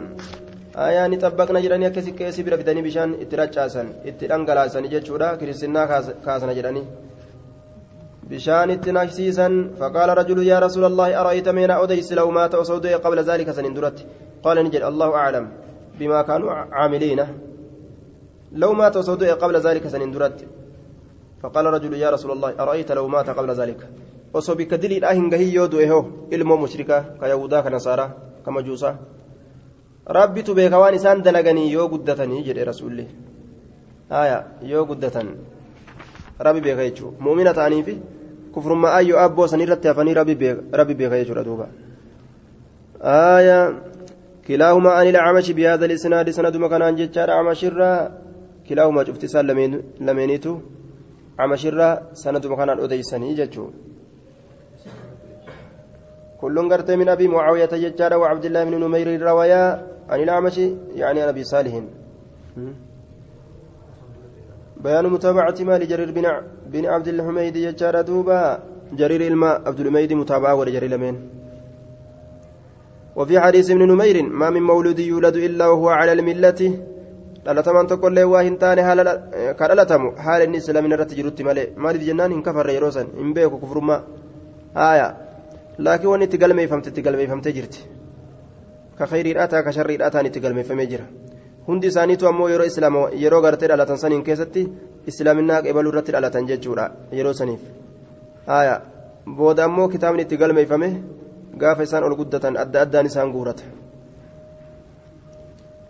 [0.76, 5.82] آيان طبقنا جراني أكسي كيسي برا فداني بشان اتراجاسا اترانقلاسا جتشورا كريستنا
[6.26, 6.84] كاسنا جراني.
[8.30, 9.48] بشان التنكسيسا
[9.80, 13.98] فقال رجل يا رسول الله أرأيت من أوديس لو مات وصودي قبل ذلك سنندرت
[14.44, 15.46] قال نجل الله أعلم
[16.00, 17.22] بما كانوا عاملين
[18.52, 20.40] لو مات وصودي قبل ذلك سنندرت
[21.42, 23.82] فقال رجل يا رسول الله أرأيت لو مات قبل ذلك
[24.36, 28.10] yoo du'e hoo ilmoo mushrika ka yahudaa ka nasaaraa
[28.46, 28.96] ka majuusaa
[30.18, 33.06] rabbitu beeka waan isaan dalaganii yoo guddatanii jedhe rasuulli
[34.10, 34.38] haya
[34.72, 35.28] yoo guddatan
[36.40, 37.96] rabbi beeka jechuudha muumina ta'aniifi
[38.56, 41.68] kufrummaa ayyoo abboo san irratti hafanii rabbi beeka jechuudha duuba.
[43.04, 43.60] Haya
[44.48, 47.92] كلاهما عن الأعمش بهذا الإسناد سند مكان جتشار أعمش الرا
[48.70, 49.46] كلاهما شفت سال
[50.08, 50.54] لمينيتو
[51.40, 53.66] أعمش الرا سند مكان أديسني جتشو
[56.42, 59.62] كل قرت من أبي معاوية جتشار وعبد الله بن نمير الرواية
[60.10, 60.58] عن الأعمش
[61.02, 61.74] يعني عن أبي صالح
[64.86, 66.26] بيان متابعة مال جرير بن
[66.74, 68.42] بن عبد الحميد يجار دوبا
[69.00, 71.16] جرير الماء عبد الحميد متابعة ولجرير لمن
[73.20, 76.62] وفي حديث ابن نمير ما من مولود يولد إلا وهو على الملة
[77.46, 78.82] dhalatamaan tokko illee waa hin taane
[79.60, 83.34] ka dhalatamu haala inni islaamin irratti jirutti malee maaliif jennaan hin kafarre yeroo san hin
[83.38, 84.00] beeku kufrummaa
[84.80, 85.08] haaya
[85.88, 87.82] laakiin wanni itti galmeeffamte itti galmeeffamtee jirti
[88.98, 91.06] ka khayriidhaa taa ka sharriidhaa taan itti galmeeffamee jira
[91.68, 94.66] hundi isaaniitu ammoo yeroo islaama yeroo gartee dhalatan saniin keessatti
[95.14, 97.64] islaaminaa qeebaluu irratti dhalatan jechuudha yeroo saniif
[98.50, 98.76] haaya
[99.38, 100.90] booda ammoo kitaabni itti galmeeffame
[101.64, 103.64] gaafa isaan ol guddatan adda addaan isaan guurata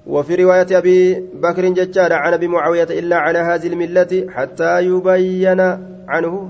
[0.06, 1.00] وفي رواية أبي
[1.34, 5.62] بكر ججار عن أبي معاوية إلا على هذه الملة حتى يبين
[6.08, 6.50] عنه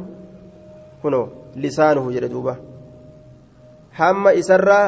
[1.03, 2.55] هنا لسانه جلدوبة
[3.91, 4.81] حما إسرى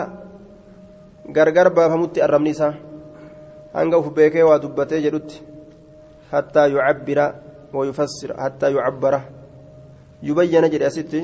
[1.36, 2.74] غرغر بافمت الرمنيسة
[3.78, 5.42] hanga uf beekee waa dubbatee jedhutti
[6.32, 7.26] hattaa yucabbira
[7.78, 9.20] wayufassira hattaa yucabbara
[10.30, 11.22] yubayyana jedhe asitti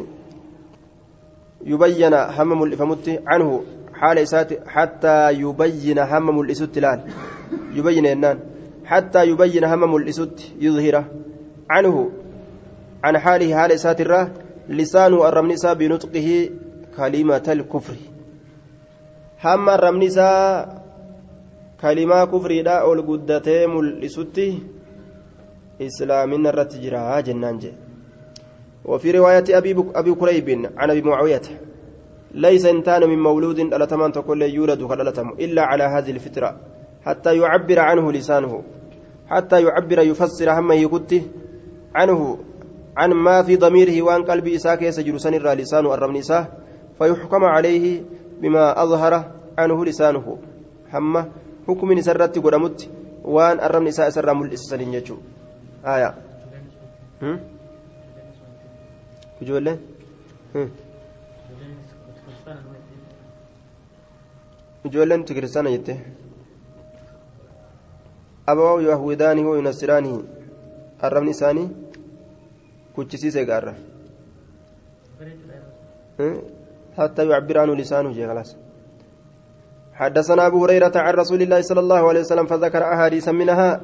[1.72, 3.54] yubayyana hamma mul'ifamutti canhu
[4.00, 7.02] haala isaati hattaa yubayyina hamma mul'isutti laal
[7.78, 8.44] yubayyina jennaan
[8.92, 11.02] hattaa yubayyina hamma mul'isutti yudhira
[11.74, 12.04] canhu
[13.04, 14.32] عن حاله حال ساترة
[14.70, 16.50] لسانه الرمنسا بنطقه
[16.98, 17.96] كلمة الكفر
[19.44, 20.30] هم الرمنسا
[21.84, 24.46] kalimaa kufriidha ol guddatee mul'isutti
[25.88, 27.84] islaamina irratti jira jennaan jedhe
[28.86, 31.42] وفي رواية أبي, أبي كريب عن أبي معاوية
[32.32, 34.82] ليس إنسان من مولود ألتمان تقول يولد
[35.40, 36.60] إلا على هذه الفترة
[37.06, 38.64] حتى يعبر عنه لسانه
[39.28, 41.22] حتى يعبر يفسر هم يكت
[41.96, 42.38] عنه
[42.98, 46.48] عن ما في ضميره وان قلبي إساك يسجر سنر لسان الرمنساه
[46.98, 48.04] فيحكم عليه
[48.42, 50.38] بما أظهر عنه لسانه
[50.94, 51.26] هم
[51.68, 52.90] hukumin isarratti godhamutti
[53.36, 55.24] waan arrabni isaa isarraa mul'isaniin jechuudha
[55.94, 56.14] aayaa
[59.42, 59.80] ijoolleen
[64.86, 65.98] ijoolleen kiristaana jette
[68.54, 70.20] abawaa yahudaanii hoo yunasiraanii
[71.10, 71.70] arrabni isaanii
[72.96, 73.74] kuchisiise gaarra
[76.98, 78.56] حتى يعبر عنه لسانه جي خلاص
[80.04, 83.82] حدثنا أبو هريرة عن رسول الله صلى الله عليه وسلم فذكر أحاديث منها.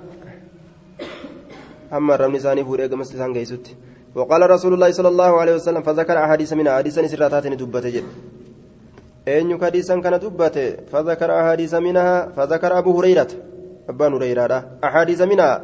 [1.94, 3.66] أما الرمي ثاني فوريق مسلسان قيست
[4.16, 6.78] وقال رسول الله صلى الله عليه وسلم فذكر أحاديث منها.
[6.78, 8.04] حديثا سراتات دبته جد.
[9.28, 12.36] أين حديثا كان دبته؟ فذكر أحاديث منها.
[12.36, 13.32] فذكر أبو هريرة.
[13.90, 14.66] أبان هريرة.
[14.84, 15.62] أحاديث منها.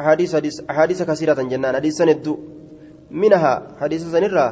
[0.00, 0.30] أحاديث
[0.70, 1.74] أحاديث كثيرة جنان.
[1.74, 2.26] حديث سند
[3.10, 3.62] منها.
[3.80, 4.46] حديث سنرة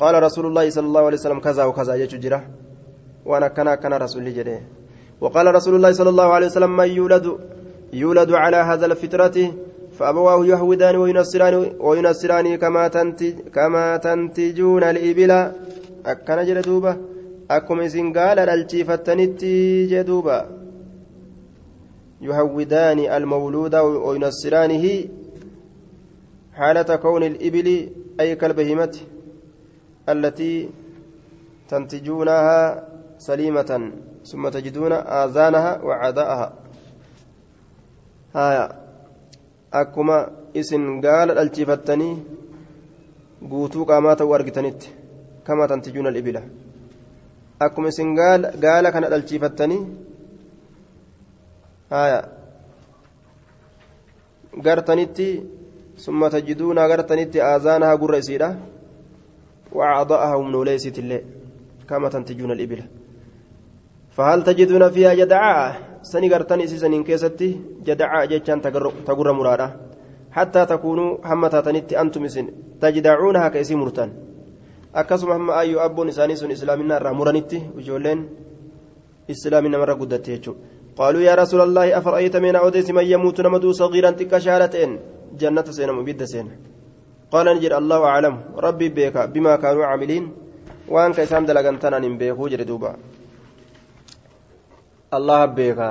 [0.00, 2.40] قال رسول الله صلى الله عليه وسلم كذا وكذا يجرى
[3.24, 4.60] وأنا كان كان رسول الله
[5.20, 7.26] وقال رسول الله صلى الله عليه وسلم من يولد
[7.92, 9.52] يولد على هذا الفطرة
[9.98, 15.30] فأبواه يهودان وينصران وينصران كما تنتج كما تنتجون الإبل.
[16.06, 16.96] أكن جلدوبة
[17.50, 20.46] أكم إذن قال الجيفتنتي جدوبة
[22.20, 25.04] يهودان المولود وينصرانه
[26.54, 27.88] حالة كون الإبل
[28.20, 28.96] أي كالبهيمة
[30.08, 30.68] التي
[31.68, 32.89] تنتجونها
[33.28, 33.70] سليمة
[34.30, 36.48] ثم تجدون آذانها وعداءها
[38.36, 38.66] هايا
[39.80, 40.16] akkuma
[40.60, 42.14] isin gaala dhalchiifattanii
[43.50, 44.90] guutuu qaamaa ta'uu argitanitti
[45.46, 46.42] kama tantijuun al'ibila
[47.66, 48.10] akkuma isin
[48.64, 49.78] gaala kana dhalchiifattanii
[51.94, 52.18] haya
[54.66, 55.28] gartanitti
[56.06, 58.50] summa tajiduuna gartanitti aazaanaha gurra isiidha
[59.72, 61.24] وأعضاءها humnoolee isiitillee
[61.86, 62.84] kama tantijuun al'ibila
[64.10, 65.90] فهل تجدون فيها جدعاء
[71.98, 72.46] antum isin
[72.80, 74.10] tajdacuuna haka isii murtan
[74.94, 78.20] akkasuma hamma ayyoo abboon isaanii sun islaaminaa irraa muranitti ijoolleen
[79.28, 80.60] islaamii namarra guddatte jechuudha
[80.98, 84.98] qaaluu yaa rasuula allaahi afara'ayta meena odeessi man yamuutu nama duu sagiiran xiqqa shaala ta'een
[85.40, 86.52] jannata seenamu ibidda seena
[87.32, 90.26] qaala ni jedhe allahu aclamu rabbii beeka bimaa kaanuu caamiliin
[90.94, 92.94] waan ka isaan dalagan tanaan hin beekuu jedhe duuba
[95.16, 95.90] الله بيكا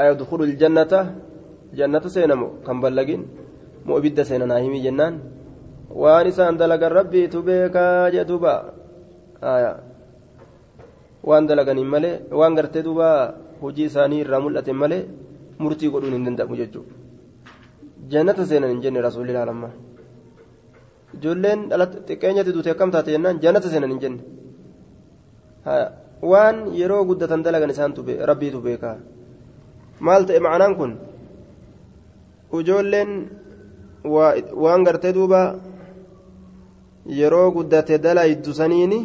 [0.00, 0.92] أيدخل الجنة
[1.78, 3.22] جنة سينمو كم بلغين
[3.86, 5.14] مو بد سينا ناهمي جنان
[5.94, 8.54] waan isaan dalagan rabbiitu beekaa jee duuba
[11.28, 13.08] waan dalaganiin malee waan gartee duuba
[13.62, 15.02] hojii isaanii irraa mul'ateen malee
[15.62, 16.92] murtii godhuun hin danda'amu jechuudha
[18.12, 19.68] jannata seenan hin jenne rasuulli ilaalamma
[21.16, 21.60] ijoolleen
[22.08, 24.22] xiqqeenyatti duute akkam taate jennaan jannata seenan hin jenne
[26.22, 28.00] waan yeroo guddatan dalagan isaantu
[28.30, 28.96] rabbiitu beekaa
[30.00, 30.92] maal ta'e ma'anaan kun?
[32.58, 33.10] Ijoolleen
[34.62, 35.40] waan gartee duuba
[37.20, 38.98] yeroo guddate dalaydu saniini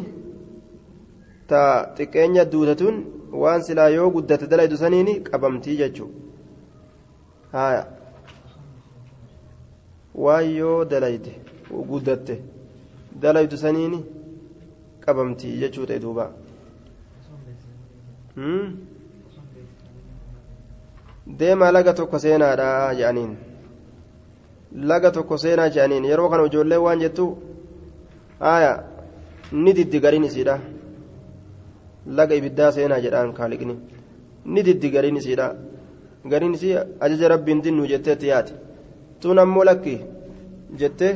[1.49, 1.61] ta
[1.97, 2.95] xiqqeenya duutatun
[3.41, 6.09] waan silaa yoo guddate dalaydu saniini qabamtii jechuu
[7.53, 7.83] haya
[10.25, 11.33] waan yoo dalayde
[11.91, 12.35] guddatte
[13.21, 13.99] dalaydu saniini
[15.05, 16.25] qabamtii jechuu ta'e duuba
[21.39, 22.67] deemaa laga tokko seenaadha
[22.99, 23.31] jedhaniin
[24.91, 27.25] laga tokko seenaa jedhaniin yeroo kana ijoollee waan jettu
[28.39, 28.71] haya
[29.51, 30.55] ni diddi gariin isiidha.
[32.17, 33.75] Laga ibiddaa seenaa jedhaan kaaliqni.
[34.53, 35.47] Ni diddi gariin isiidha.
[36.31, 36.75] Gariin isii
[37.05, 38.53] ajaja rabbiin dinnu jetteetti yaate
[39.21, 39.95] tun ammoo lakki
[40.79, 41.07] jette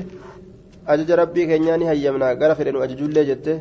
[0.91, 3.53] ajaja rabbii keenyaa ni hayyamna gara fedhe nu ajajullee jette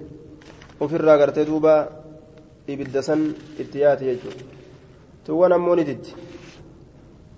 [0.81, 1.73] ofirraa gartee duuba
[2.67, 4.45] ibidda san itti yaate jechuudha.
[5.25, 6.15] Tuwwan ammoo ni diddi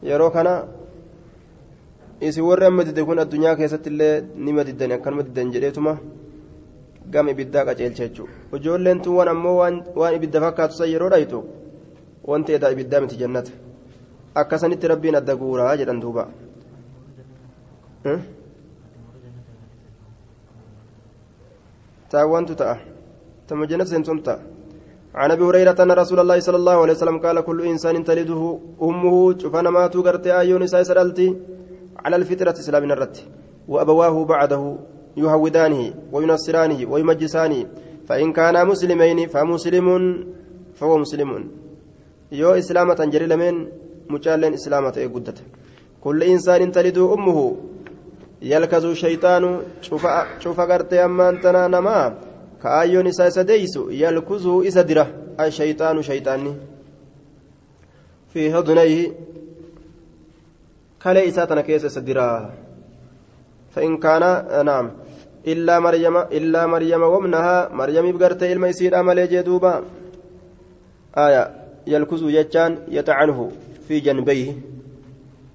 [0.03, 0.67] yeroo kana
[2.21, 5.99] isin warri amma didde kun addunyaa keessatti illee nima diddan akkanuma diddan jedheetuma
[7.11, 8.33] gama ibiddaa qaceelcha jechuudha.
[8.57, 11.45] Ijoolleen tuwwan ammoo waan ibidda fakkaatu san yeroo dhaytu
[12.25, 13.53] wanti edaa ibiddaa miti jannata.
[14.35, 16.29] Akkasanitti rabbiin adda guuraa jedhan duuba.
[22.11, 22.77] taawwantu ta'a.
[23.47, 24.54] Tama jannata ta'a.
[25.15, 29.39] عن أبي هريرة أن رسول الله صلى الله عليه وسلم قال كل إنسان تلده أمه
[29.39, 31.37] شوفنا ما تغرت أيون سيسرلتي
[32.05, 33.17] على الفطرة اسلام الرت
[33.69, 34.77] وأبواه بعده
[35.17, 37.67] يهودانه وينصرانه ويمجسانه
[38.09, 39.89] فإن كانا مسلمين فمسلم
[40.75, 41.31] فهو مسلم
[42.33, 43.55] يو اسلامة جري لمن
[44.11, 45.39] مجالين اسلامة ايقودت
[46.05, 47.57] كل إنسان تلد أمه
[48.43, 50.07] يلكز الشيطان شوف
[50.39, 51.69] شوف غرتي اما انتنا
[52.65, 55.07] كايون إسا سديس يلكزه إسا درة
[55.41, 56.55] الشيطان شيطاني
[58.33, 59.13] في هضنيه
[61.03, 62.51] كلا إساتنا كيس سدرا
[63.75, 64.25] فإن كان
[64.67, 64.91] نعم
[65.47, 69.85] إلا مريم إلا مريم ومنها مريم بقرت إلما يصير أمل جدوبا
[71.17, 71.43] آية
[71.87, 73.51] يلكزه يجان يتعنه
[73.89, 74.53] في جنبيه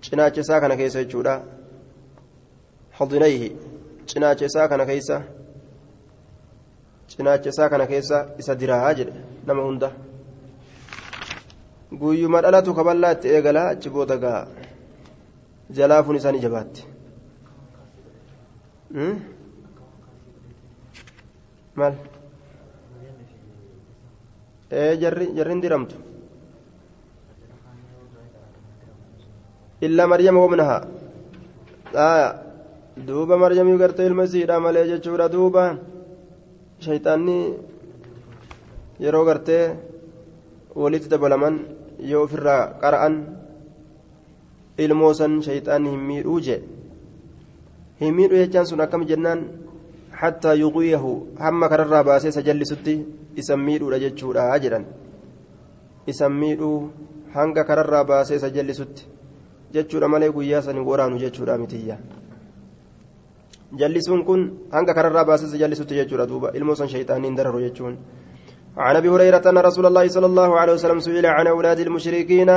[0.01, 1.41] isaa keessa jechuudha.
[2.99, 3.55] Hodinayhi
[4.05, 5.38] cinaacha isaa kana keessa.
[7.11, 9.13] Cinaacha isaa kana keessa isa diraa jedhe
[9.47, 9.89] nama hunda.
[12.01, 14.41] Guyyuma dhalatu kaballaa itti eegalaa achi booda gaa
[15.77, 16.81] jalaafuun isaanii jabaatti.
[21.75, 21.95] Maal?
[24.71, 25.95] Ee jarri jarrin diramtu.
[29.81, 30.81] Illaa maryama wabnahaa
[33.07, 35.63] duuba maryamii gartee ilma isiidha malee jechuudha duuba
[36.85, 37.37] shayxaanni
[39.05, 39.63] yeroo gartee
[40.81, 41.55] walitti dabalaman
[42.11, 43.15] yoo ofirraa qara'an
[44.85, 46.59] ilmoo san shayxaanni hin miidhuu jee
[48.01, 49.41] hin miidhu jechaan sun akkam jennaan
[50.21, 51.11] hattaa yuqiyahu
[51.45, 52.95] hamma kararraa baasee isa jallisutti
[53.43, 54.85] isan miidhuudha jechuudha jedhan
[56.13, 56.77] isan miidhuu
[57.35, 59.07] hanga kararraa baasee isa jallisutti
[59.73, 61.97] jechuudha malee guyyaa san hin waraanu jechuudha mitiyya
[63.77, 64.41] jallisuun kun
[64.71, 67.97] hanga kararraa baasee isa jallisutti jechuudha duuba ilmoo san shayxaaniin dararu jechuun
[68.77, 72.49] عن أبي هريرة أن رسول الله صلى الله عليه وسلم سئل عن أولاد المشركين.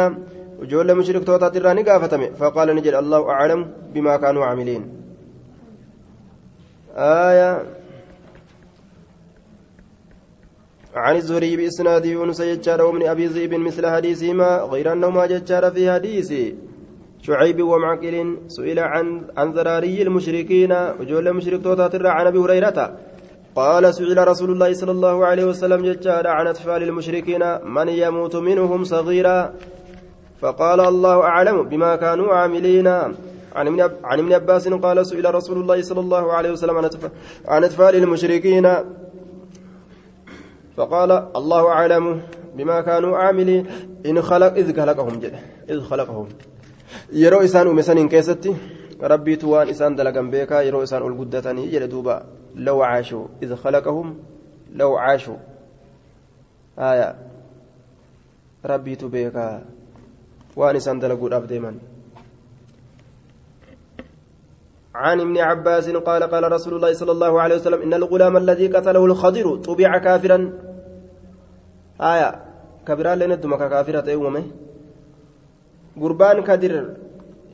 [0.60, 3.60] وجول مشرك توتا تراني قافتم فقال نجد الله أعلم
[3.94, 4.82] بما كانوا عاملين.
[6.94, 7.50] آية.
[10.94, 14.50] عن الزهري بإسناد يونس يجار ومن أبي ذئب مثل حديثهما.
[14.70, 16.30] غير أنهما ججار في حديث
[17.22, 22.78] شعيب ومعقل سئل عن عن ذراري المشركين وجول مشرك توتا عن أبي هريرة.
[23.56, 28.84] قال سئل رسول الله صلى الله عليه وسلم ججار عن أطفال المشركين من يموت منهم
[28.84, 29.54] صغيرا.
[30.40, 32.88] فقال الله أعلم بما كانوا عاملين.
[33.54, 36.76] عن ابن عباس قال سئل رسول الله صلى الله عليه وسلم
[37.46, 38.66] عن أطفال المشركين.
[40.76, 42.22] فقال الله أعلم
[42.56, 43.66] بما كانوا عاملين.
[44.06, 45.20] إن خلق إذ خلقهم
[45.70, 46.28] إذ خلقهم.
[47.12, 48.54] يرو إسان أمسان كيستي
[49.02, 52.24] ربي توان إسان دلقا بيكا يرو إسان القدتني جل دوبا
[52.54, 54.18] لو عاشوا إذ خلقهم
[54.74, 55.36] لو عاشوا
[56.78, 57.14] آية
[58.64, 59.62] ربي تبيكا
[60.56, 61.78] وان إسان دلقوا الأبديمان
[64.94, 69.04] عن ابن عباس قال قال رسول الله صلى الله عليه وسلم إن الغلام الذي قتله
[69.04, 70.52] الخضر طبع كافرا
[72.00, 72.42] آية
[72.86, 74.44] كبيرا لنا دمك كافرة أممه
[76.00, 76.74] قربان كدر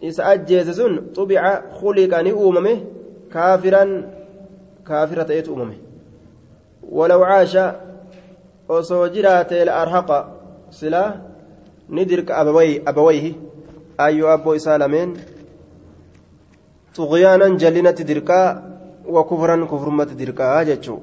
[0.04, 1.42] إسعاد جيزسون طبع
[1.80, 2.84] خلق أممه
[3.32, 3.84] كافرا
[4.86, 5.76] كافرة أممه
[6.90, 7.58] ولو عاش
[8.68, 10.10] وصوجرات الأرهق
[10.70, 11.04] سلا
[11.90, 13.32] ندرك أبويه أبويه
[14.00, 15.14] أيو أبو إسالمين
[16.94, 18.40] طغيانا جلنة دركا
[19.06, 20.98] وكفرا كفرمة دركا جتشو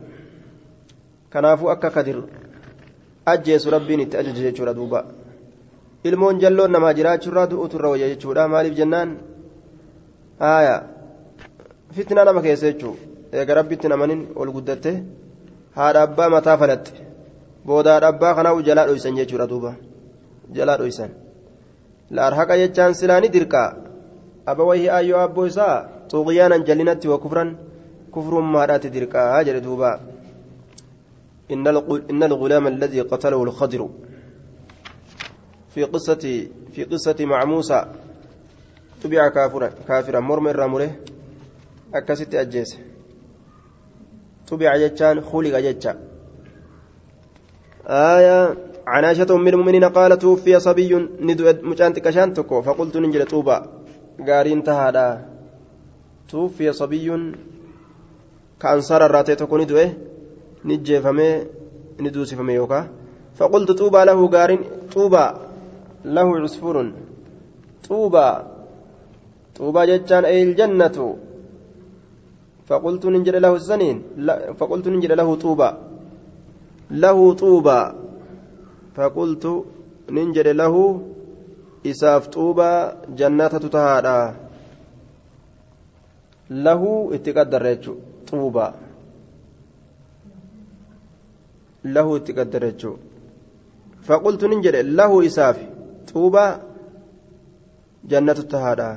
[1.34, 2.24] كنافو أكا كدر
[3.28, 5.02] أجيس ربين التأجج جتشو دوبا
[6.08, 9.10] ilmoon jalloon namaa jiraachurraa du'utu irra wayya jechuudha maaliif jennaan
[10.44, 10.76] haaya
[11.96, 12.96] fitnaa nama keessa jechuu
[13.38, 14.92] eega rabbitti namanin ol guddatte
[15.78, 16.92] haadha abbaa mataa falatte
[17.68, 19.72] booda haadha abbaa kanaa'u jalaa dhoysan jechuudha duuba
[20.58, 21.12] jalaa dhoysan
[22.18, 23.70] laarhaqa jechaan silaani dirqaa
[24.52, 25.76] abawayhi ayyoo abboo isaa
[26.12, 27.50] xuqiyaanan jallinatti wa kufran
[28.18, 29.92] kufrummaadhaatti dirqaa jedhe duuba
[31.52, 33.82] إن الغلام الذي قتله الخضر
[35.76, 37.86] في قصة في قصة مع موسى.
[39.04, 40.96] تبع كافرا كافرا مرمى الرملة.
[41.94, 42.78] أكست أجيس.
[44.48, 45.94] تبع جتان خلق جتا
[47.88, 48.56] آية
[48.88, 52.62] عن عائشة أم المؤمنين قالت توفي صبي ندو مجانت كشان تكو.
[52.62, 53.76] فقلت ننجل توبا
[54.20, 55.28] gaariin tahaadha
[56.32, 57.36] tuuffiya sabiyyuun
[58.60, 59.88] ka ansaara irraa ta'e tokko ni du'e
[60.64, 61.34] ni jeefamee
[62.00, 62.88] ni duusifame yookaan
[63.36, 63.76] faqultu
[64.94, 65.45] xuubaa
[66.06, 66.90] lahu gaariin xuubaa lahu cusfurun
[67.88, 68.36] xuubaa
[69.58, 71.08] xuubaa jechaan eyil jannatu
[72.68, 73.98] faqultu nin jedhe lahu saniin
[74.60, 75.74] faqultu nin jedhe lahu xuubaa
[77.04, 77.86] lahu xuubaa
[78.96, 79.54] faqultu
[80.16, 81.02] nin jedhe lahu
[81.92, 82.80] isaaf xuubaa
[83.20, 84.18] jannatatu tahaadha
[86.66, 87.74] lahu itti qaddarre
[96.16, 96.52] xuubaa
[98.12, 98.90] jannatu tahaadha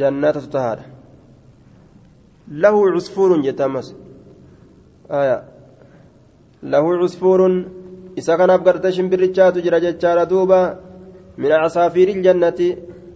[0.00, 0.84] jannatatu tahaadha
[2.62, 3.88] lahu cusfuurun jette ammas
[6.72, 7.54] lahu cusfuurun
[8.20, 10.60] isa kanaaf garte shimbirrichaatu jira jechaadha duuba
[11.40, 12.60] من عصافير الجنة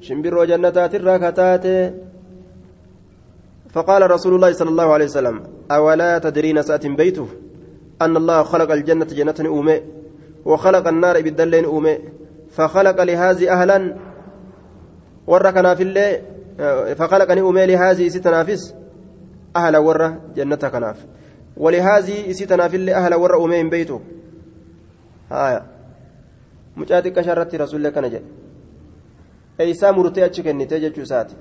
[0.01, 1.67] شمبر جنتات الراكتات
[3.75, 5.37] فقال رسول الله صلى الله عليه وسلم
[5.71, 7.29] أولا تدرين سأت بيته
[8.03, 9.81] أن الله خلق الجنة جنة أومي
[10.45, 11.95] وخلق النار بالدلين أومي
[12.57, 13.97] فخلق لهذه أهلا
[15.27, 16.09] وركنا في الله
[16.95, 18.75] فخلقني أومي لهذه ستنافس
[19.57, 21.07] أهل ورة جنة كناف.
[21.57, 24.01] ولهذه ستنا في الله أهل ورة أومي بيته.
[25.31, 25.75] هايا
[26.77, 28.27] xiqqashaa irratti rasuullee kana jedhe
[29.59, 31.37] eeysaa murtee achi kennitee jechuu isaati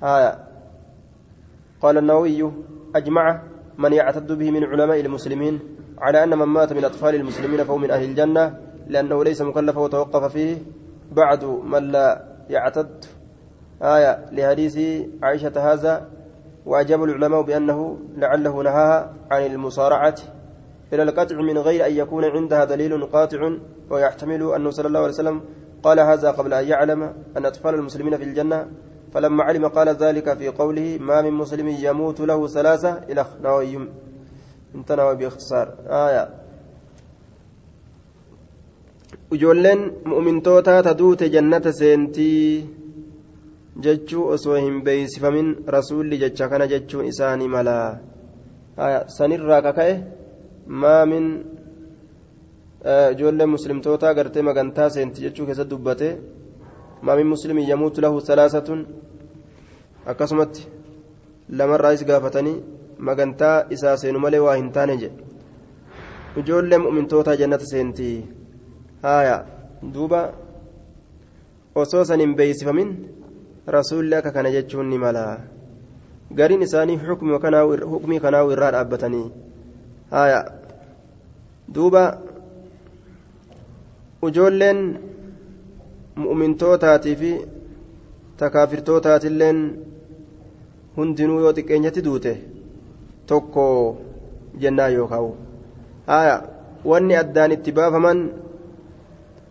[0.00, 0.32] haya
[1.82, 2.52] قال النووي
[2.94, 3.42] أجمع
[3.78, 5.60] من يعتد به من علماء المسلمين
[5.98, 8.67] على أن من مات من أطفال المسلمين فهو من أهل الجنة.
[8.88, 10.58] لأنه ليس مكلفا وتوقف فيه
[11.12, 13.04] بعد من لا يعتد.
[13.82, 16.08] آية لحديث عائشة هذا
[16.66, 20.14] وأجاب العلماء بأنه لعله نهاها عن المصارعة.
[20.92, 23.52] إلى القطع من غير أن يكون عندها دليل قاطع
[23.90, 25.40] ويحتمل أنه صلى الله عليه وسلم
[25.82, 27.02] قال هذا قبل أن يعلم
[27.36, 28.68] أن أطفال المسلمين في الجنة.
[29.12, 33.88] فلما علم قال ذلك في قوله ما من مسلم يموت له ثلاثة إلى نووي
[34.74, 35.74] انتنوى بإختصار.
[35.86, 36.37] آية
[39.36, 42.68] ijoolleen mu'mintootaa taduute jannata seentii
[43.86, 47.98] jechuu osoo hin beeysifamin rasuulli jecha kana jechuun isaanii malaa.
[49.16, 49.94] Sanirraa kaka'e
[50.84, 51.26] maamin
[53.12, 56.08] ijoolleen muslimtootaa gartee magantaa seentii jechuu keessatti dubbate.
[57.02, 58.86] Maamin muslimin yamuutu lahu salaasatun.
[60.06, 60.66] Akkasumatti
[61.58, 62.56] lamarraayis gaafatanii
[63.10, 65.22] magantaa isaa seenu malee waa hin taane jedhe.
[66.40, 68.16] Ijoolleen mu'mintootaa jannata seentii
[69.02, 69.36] haya
[69.94, 70.20] duuba
[71.74, 72.90] osoo san hin beeysifamin
[73.66, 75.24] rasuulli akka kana jechuun ni mala.
[76.34, 79.26] Gariin isaanii hukmii kanaa'u irraa dhaabbatanii.
[80.10, 80.40] Haya
[81.74, 82.02] duuba
[84.28, 84.80] ijoolleen
[86.24, 87.30] mu'mintootaatii fi
[88.40, 89.58] takaafirtootaatilleen
[90.96, 92.32] hundinuu yoo xiqqeenyatti duute
[93.32, 93.64] tokko
[94.62, 95.30] jennaa yookaa'u
[96.10, 96.36] haya
[96.90, 98.22] wanni addaan itti baafaman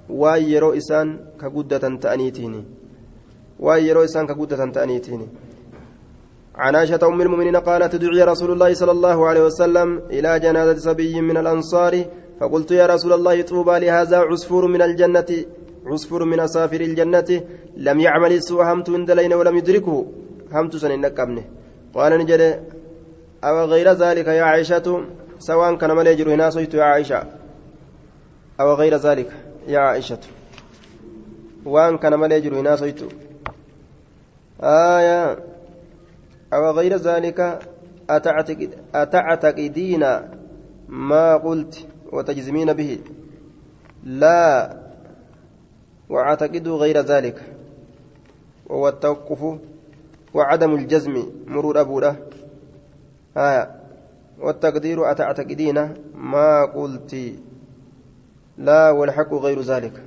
[0.10, 2.56] waan yeroo isaan ka guddatan ta'aniitiin.
[3.60, 5.30] Waan yeroo isaan ka guddatan ta'aniitiin.
[6.58, 11.22] عن عائشة أم المؤمنين قالت دعي رسول الله صلى الله عليه وسلم إلى جنازة صبي
[11.22, 11.94] من الأنصار
[12.40, 15.30] فقلت يا رسول الله طوبى لهذا عصفور من الجنة
[15.86, 17.30] عصفور من أسافر الجنة
[17.78, 20.06] لم يعمل السوء همت اندلين ولم يدركه
[20.54, 21.44] همت سن ابنه
[21.96, 22.42] قال نجد
[23.44, 24.88] أو غير ذلك يا عائشة
[25.40, 27.24] سواء كان مليجر هنا يا عائشة
[28.62, 29.30] أو غير ذلك
[29.68, 30.20] يا عائشة.
[31.66, 33.08] وان كان مالي جرو هنا صيتو
[34.64, 35.40] آية.
[36.54, 37.60] أو غير ذلك
[38.10, 40.06] أتعتقد أتعتقدين
[40.88, 43.00] ما قلت وتجزمين به؟
[44.04, 44.78] لا.
[46.10, 47.42] وأعتقد غير ذلك.
[48.66, 49.60] وهو التوقف
[50.34, 52.16] وعدم الجزم مرور أبوه.
[53.38, 53.72] آية.
[54.40, 57.16] والتقدير أتعتقدين ما قلت
[58.58, 60.04] لا والحق غير ذلك.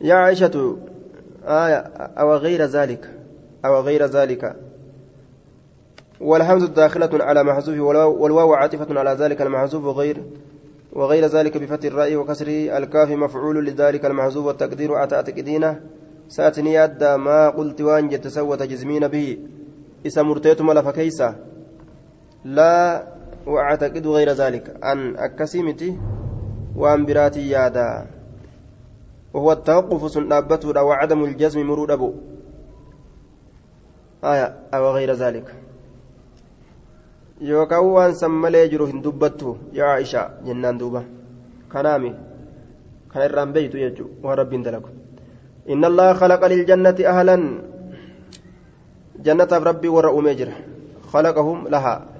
[0.00, 0.76] يا عائشة
[1.44, 1.78] آية
[2.20, 3.10] أو غير ذلك
[3.64, 4.56] أو غير ذلك.
[6.20, 7.78] والحمز داخلة على محذوف
[8.20, 10.24] والواو عاطفة على ذلك المحذوف وغير
[10.92, 15.80] وغير ذلك بفتح الراء وكسر الكاف مفعول لذلك المحذوف والتقدير أتأتكدينه
[16.28, 19.38] ساتني أدى ما قلت وأن يتسوى تجزمين به.
[20.06, 21.36] إسا مرتيت ملف كيسا
[22.44, 23.06] لا
[23.46, 25.98] وأعتقد غير ذلك أن أكسمتي
[26.76, 28.06] وأن براتي يادا
[29.34, 32.12] وهو التوقف سنابته وعدم الجزم مرود أبو
[34.24, 35.48] آية أو غير ذلك
[39.04, 41.02] dubbattu yaa Aisha jennaan duuba
[41.68, 42.14] kanaami
[43.10, 44.88] kan irraan beeytu jechuudha waan rabbiin dalagu
[45.66, 47.42] inna allah khalaqa liljannati ahlan
[49.26, 50.54] jannataaf rabbii warra uumee jira
[51.12, 52.13] khalaqahum lahaa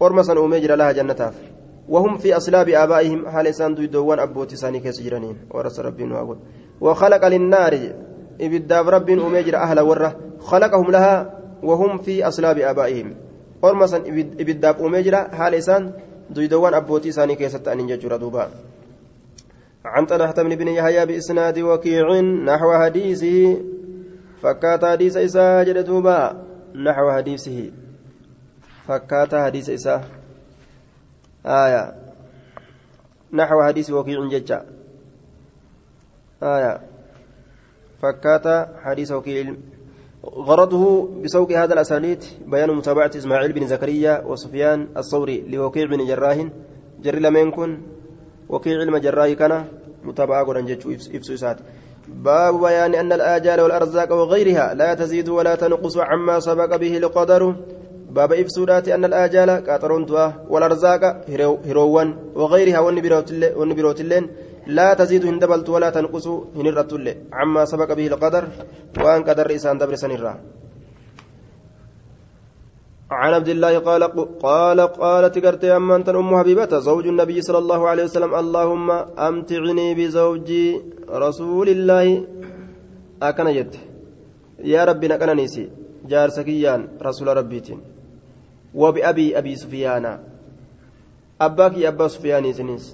[0.00, 1.58] orma san uumee jira laha jannataaf.
[1.88, 6.38] وهم في أصلاب آبائهم حال إسان دويدوان أبوتي ساني كيس جرانين ورس ربي نواقول
[6.80, 7.92] وخلق للنار
[8.40, 13.14] إبداب رب أميجر أهل ورة خلقهم لها وهم في أصلاب آبائهم
[13.64, 13.96] أرمسا
[14.40, 15.92] إبداب أميجر حال إسان
[16.30, 18.48] دويدوان أبوتي ساني كيس تأنين ججر دوبا
[19.84, 23.56] عن طلحة بن بن يحيى بإسناد وكيع نحو حديثه
[24.42, 26.44] فكات حديث إساء جلدوبا
[26.74, 27.70] نحو حديثه
[28.88, 30.00] fakkaata hadiisa isaa.
[31.46, 31.94] آية
[33.32, 34.64] نحو حديث وكيع ججا
[36.42, 36.80] آية
[38.02, 39.54] فكاتا حديث وكيع
[40.24, 46.46] غرضه بسوق هذا الأسانيد بيان متابعة إسماعيل بن زكريا وسفيان الثوري لوكيع بن جراح
[47.02, 47.80] جر لم يكن
[48.48, 49.64] وكيع المجراح كان
[50.04, 51.56] متابعة قرن جتشو إفسوسات
[52.08, 57.54] باب بيان أن الآجال والأرزاق وغيرها لا تزيد ولا تنقص عما سبق به القدر
[58.18, 61.02] باب إفسودات أن الآجال كاترون دوا والأرزاق
[61.70, 62.08] هروان
[62.40, 62.80] وغيرها
[63.58, 64.24] والنبروت اللين
[64.78, 66.26] لا تزيد هندبلت ولا تنقص
[66.58, 66.92] هنرت
[67.38, 68.44] عما سبق به القدر
[69.02, 70.32] وأن قدر إسان دبر سنرا
[73.20, 74.02] عن عبد الله قال
[74.46, 78.88] قال قالت قرت أما أنت أم حبيبة زوج النبي صلى الله عليه وسلم اللهم
[79.28, 80.50] أمتعني بزوج
[81.24, 82.06] رسول الله
[83.22, 83.74] أكن جد
[84.64, 85.70] yaa rabbi naqananiisi
[86.10, 87.80] jaarsa kiyyaan rasuula rabbiitiin.
[88.74, 90.18] وبأبي أبي سفيان.
[91.40, 92.44] أباك أبا سفيان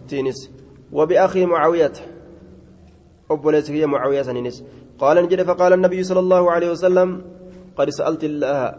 [0.08, 0.50] تينس
[0.92, 1.92] وبأخي معاوية.
[3.30, 4.64] أبو ليسكي معاوية سنينس
[4.98, 7.22] قال نجد فقال النبي صلى الله عليه وسلم
[7.76, 8.74] قد سألت الله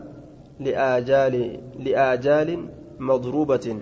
[0.60, 2.50] لآجال لآجال
[3.00, 3.78] مضروبة.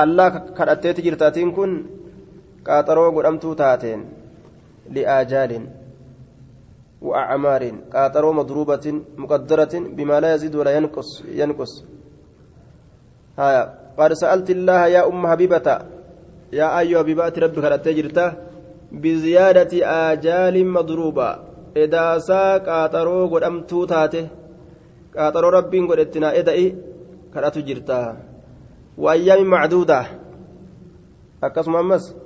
[0.00, 1.86] الله كرأتيت جرتاتين كن
[2.66, 4.04] قاطروا قدمتو تاتين
[4.90, 5.79] لآجال.
[7.00, 11.72] وأعمار قاطروا مضروبة مقدرة بما لا يزيد ولا ينقص ينقص.
[13.38, 13.80] هايا.
[13.98, 15.78] قد سألت الله يا أم حبيبة
[16.52, 18.32] يا أيها حبيبات ربك التجرته
[18.92, 19.72] بزيادة
[20.12, 21.28] آجال مضروبة.
[21.76, 24.28] إذا سا قاطروا قدمتو تاته
[25.16, 26.76] قاطروا ربين قدتنا إدئي
[27.34, 28.16] كرأتو جرتا.
[28.98, 30.00] وأيام معدودة.
[31.44, 32.19] أكسم أمس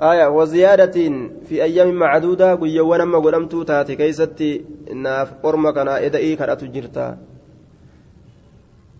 [0.00, 0.96] آية وزيادة
[1.44, 7.18] في أيام معدودة قيوانا ما قدمتو تاتي كيستي ناف قرمة كان إدئي كرأتو جرتا.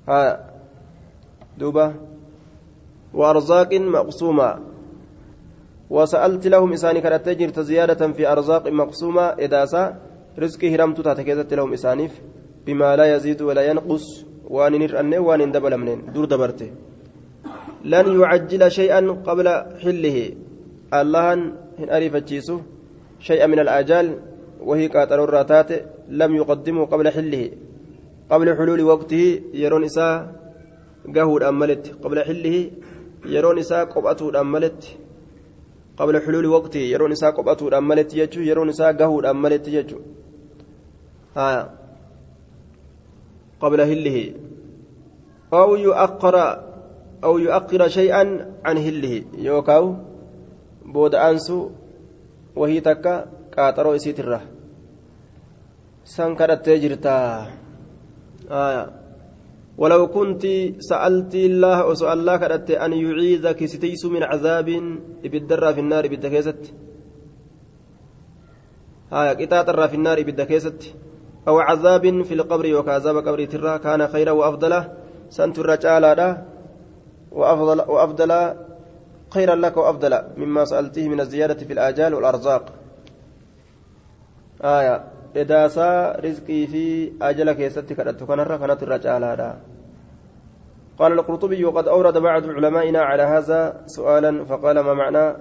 [0.08, 0.50] ها
[1.58, 1.94] دوبة.
[3.14, 4.58] وأرزاق مقسومة.
[5.90, 9.96] وسألت لهم إساني كانت تجرت زيادة في أرزاق مقسومة إذا سا
[10.38, 12.20] رزقي هرمت تاتكيزت لهم إسانيف
[12.66, 14.04] بما لا يزيد ولا ينقص
[14.44, 16.70] وان نرأنه وان دبل منين دور دبرته
[17.84, 19.48] لن يعجل شيئا قبل
[19.82, 20.32] حله.
[20.94, 21.32] الله
[21.78, 22.14] إن أريف
[23.20, 24.18] شيئا من الآجال
[24.60, 25.70] وهي قاتل الراتات
[26.08, 27.50] لم يقدمه قبل حله
[28.30, 30.34] قبل حلول وقته يرون إساء
[31.16, 32.70] قهود أملت قبل حله
[33.26, 34.96] يرون إساء قبأته أملت
[35.96, 39.98] قبل حلول وقته يرون إساء قبأته أملت يجو يرون إساء قهود أملت يجو
[41.36, 41.70] آه.
[43.60, 44.32] قبل هله
[45.52, 46.36] أو يؤخر
[47.24, 48.22] أو يؤخر شيئا
[48.64, 50.09] عن هله يوكاو
[52.56, 53.14] وهي تكا
[53.56, 54.42] قاطرو إسيت الره
[56.04, 57.18] سنكرت تجرتا
[58.50, 58.84] آية
[59.78, 60.42] ولو كنت
[60.78, 64.68] سألت الله وسأل الله كرت أن يعيذك ستيس من عذاب
[65.22, 66.74] بالدرة في النار بالدكيست
[69.12, 70.94] آية قطاع في النار بالدكيست
[71.48, 74.84] أو عذاب في القبر وكعذاب قبر ترى كان خيرا وأفضل
[75.28, 76.36] سنت الرجال
[77.32, 78.30] وأفضل وأفضل
[79.34, 82.72] خيرا لك وأفضل مما سألته من الزيادة في الآجال والأرزاق.
[84.64, 85.04] آية.
[85.36, 89.54] إداسا رزقي في أجل كيستي كانت كنرة كانت الرجال
[90.98, 95.36] قال القرطبي وقد أورد بعض علمائنا على هذا سؤالا فقال ما معنى؟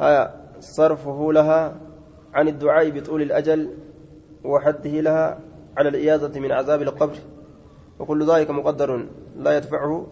[0.00, 0.34] آية.
[0.60, 1.76] صرفه لها
[2.34, 3.70] عن الدعاء بطول الأجل
[4.44, 5.38] وحده لها
[5.76, 7.16] على الإياذة من عذاب القبر.
[7.98, 10.06] وكل ذلك مقدر لا يدفعه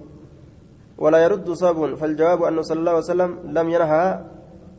[0.98, 4.24] ولا يرد صاب فالجواب أنه صلى الله عليه وسلم لم ينهى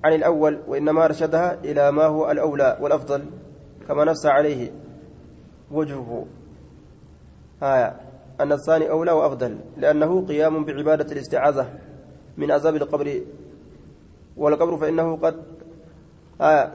[0.03, 3.25] عن الأول وإنما أرشدها إلى ما هو الأولى والأفضل
[3.87, 4.71] كما نص عليه
[5.71, 6.25] وجهه.
[7.63, 7.95] آية
[8.41, 11.69] أن الثاني أولى وأفضل لأنه قيام بعبادة الاستعاذة
[12.37, 13.21] من عذاب القبر
[14.37, 15.35] والقبر فإنه قد
[16.41, 16.73] آية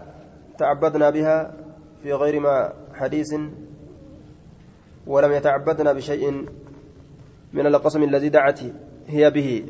[0.58, 1.54] تعبدنا بها
[2.02, 3.34] في غير ما حديث
[5.06, 6.46] ولم يتعبدنا بشيء
[7.52, 8.60] من القسم الذي دعت
[9.08, 9.64] هي به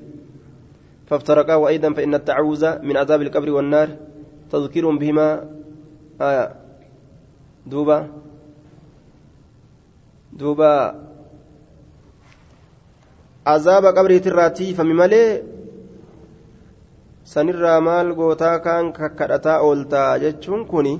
[1.06, 3.88] فافترقا وأيضا فإن التعوذ من عذاب القبر والنار
[4.50, 5.28] تذكير بهما
[6.20, 6.54] آية
[7.66, 7.98] دوبا
[10.32, 10.74] دوبا
[13.46, 15.42] عذاب قبره تراتي فممالي
[18.18, 20.98] gootaa kaan kakkadhataa ooltaa jechuun kuni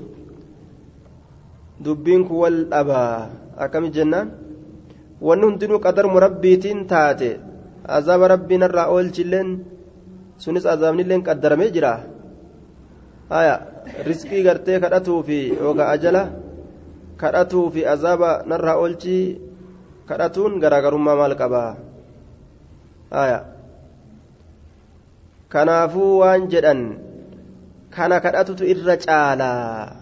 [1.83, 4.31] dubbiin kun wal dhabaa akkami jennaan
[5.27, 7.50] wanni hundinuu qadarmu rabbiitiin taate
[7.87, 9.49] azaaba rabbiin irraa oolchilleen
[10.37, 11.93] sunis azaabnilleen qaddaramee jira
[13.29, 13.55] haya
[14.07, 16.23] riskii gartee kadhatuu fi yookaan ajala
[17.21, 19.23] kadhatuu fi azaaba narraa oolchii
[20.09, 21.71] kadhatuun garaagarummaa maal qabaa
[23.17, 23.39] haya
[25.53, 26.81] kanaafuu waan jedhan
[27.95, 29.95] kana kadhatutu irra caalaa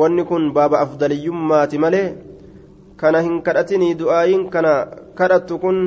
[0.00, 2.08] wanni kun baaba afdaliyyummaati malee
[3.00, 4.72] kana hin kadhatinii du'aayin kana
[5.20, 5.78] kadhattu kun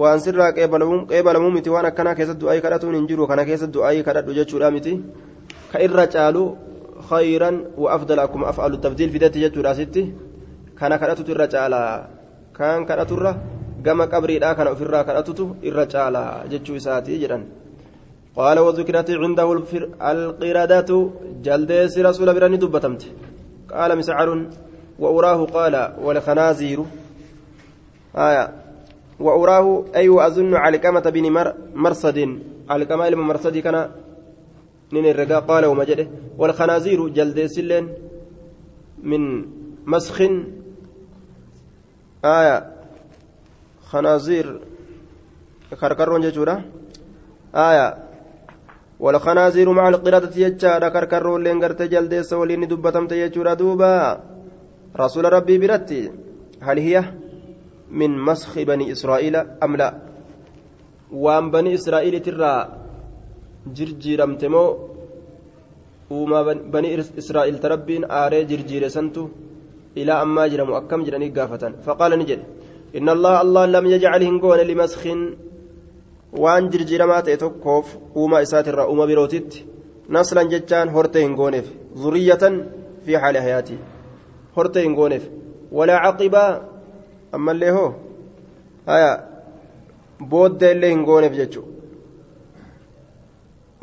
[0.00, 4.36] waan sirraa qeebalamuu miti waan akkanaa keessatti du'aayii kadhatuun hin jiru kana keessatti du'aayii kadhadhu
[4.38, 4.92] jechuudha miti
[5.72, 6.42] ka irra caalu
[7.10, 10.02] khayran wa afdala akkuma af'alu tabdiil fidetti jechuudha asitti
[10.78, 11.92] kana kadhatutu irra caalaa
[12.58, 13.32] kaan kadhaturra
[13.86, 17.44] gama qabriidhaa kana ofirraa kadhatutu irra caalaa jechuu isaati jedhan
[18.38, 19.48] قال وذكرت عنده
[20.12, 20.90] القردة
[21.46, 23.02] جلديس رسول براني دبتمت
[23.74, 24.28] قال مسعر
[25.02, 25.74] وأراه قال
[26.04, 26.78] والخنازير
[28.14, 28.44] آية
[29.20, 31.24] وأراه أي وأظن علقمة بن
[31.74, 32.38] مرصد.
[32.70, 33.90] علقمة إلما مرصد كان
[34.92, 36.06] نين الرقاء قال ومجده
[36.38, 37.88] والخنازير جلديس لين
[39.02, 39.44] من
[39.86, 40.18] مسخ.
[42.24, 42.56] آية
[43.90, 44.60] خنازير
[45.80, 46.62] كركرون جتورا
[47.54, 47.88] آية
[49.00, 54.20] والخنازير مع القردة يجارا كركرون لين قرت جلديس ولين دبتمت يجورا دوبا.
[54.96, 56.10] رسول ربي برتي
[56.60, 57.04] هل هي؟
[57.90, 59.88] من مسخ بني إسرائيل أم لا
[61.12, 62.52] وأن بني إسرائيل ترى
[63.76, 64.64] جرجيرمت مو
[66.10, 66.40] وما
[66.74, 66.88] بني
[67.20, 69.24] إسرائيل تربين آري جرجير سنتو
[69.96, 72.40] إلى أما جرموا أكم جرني قافة فقال نجد
[72.98, 75.02] إن الله الله لم يجعل هنقون لمسخ
[76.36, 77.86] ta'e tokkoof
[78.16, 79.64] uumaa isaatirraa uuma birootitti
[80.08, 81.66] naslan jechaan hortee hin gooneef
[82.02, 82.64] zuriyatan
[83.04, 83.78] fi haali hayaatii
[84.56, 85.24] hortee hin gooneef
[85.72, 86.50] walaa caqibaa
[87.32, 87.90] ammallee hoo?
[88.86, 89.10] Haya
[90.30, 91.64] booddee illee hin gooneef jechu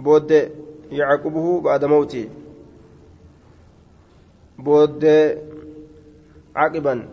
[0.07, 0.43] booddee
[0.99, 2.29] yacqubuhu baada mawtii.
[4.65, 5.37] Booddee
[6.55, 7.03] caqiban.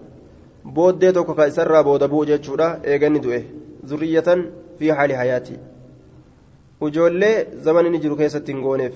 [0.64, 3.40] Booddee tokko ka isarraa booda bu'u jechuudha eeganni du'e.
[3.86, 4.46] Zurriyatan
[4.78, 5.58] fi haali hayaatii
[6.86, 8.94] ijoollee zaman inni jiru keessatti hin gooneef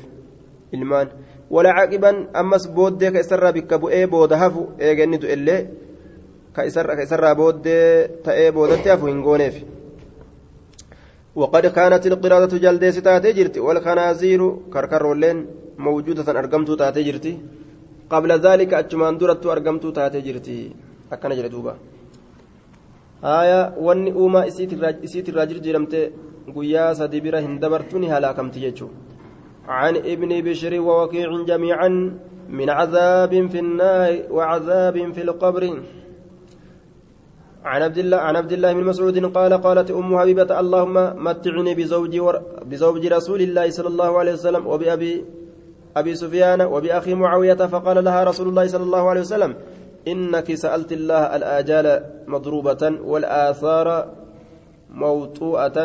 [0.72, 1.09] ilmaan.
[1.51, 5.61] Wala caqiban ammas booddee ka isarraa bikka bu'ee booda hafu eeganni du'ellee
[6.57, 9.57] ka isarraa booddee ta'ee boodatti hafu hin gooneef.
[11.36, 14.40] وقد كانت القرادة جلدة تاتي جرتي والخنازير
[14.72, 15.38] كركرولين
[15.78, 17.32] موجودة أرقمت تاتي جرتي
[18.12, 20.59] قبل ذلك أجمان درت أرقمت تاتي جرتي
[21.12, 21.74] أكن جلدوبا
[23.86, 24.46] wanni uumaa
[25.07, 26.00] isiitirraa jirjiiramte
[26.54, 29.07] guyyaa sadi bira hin dabartu ni halaakamti jechuudha
[29.68, 31.88] عن ابن بشر ووكيع جميعا
[32.48, 35.62] من عذاب في النار وعذاب في القبر
[37.66, 42.18] عن عبد الله عن عبد الله بن مسعود قال قالت أم حبيبة اللهم متعني بزوج
[42.18, 42.36] ور
[42.70, 45.24] بزوج رسول الله صلى الله عليه وسلم وبابي
[45.96, 49.54] أبي سفيان وبأخي معاوية فقال لها رسول الله صلى الله عليه وسلم
[50.08, 54.08] إنك سألت الله الآجال مضروبة والآثار
[54.90, 55.78] موطوءة.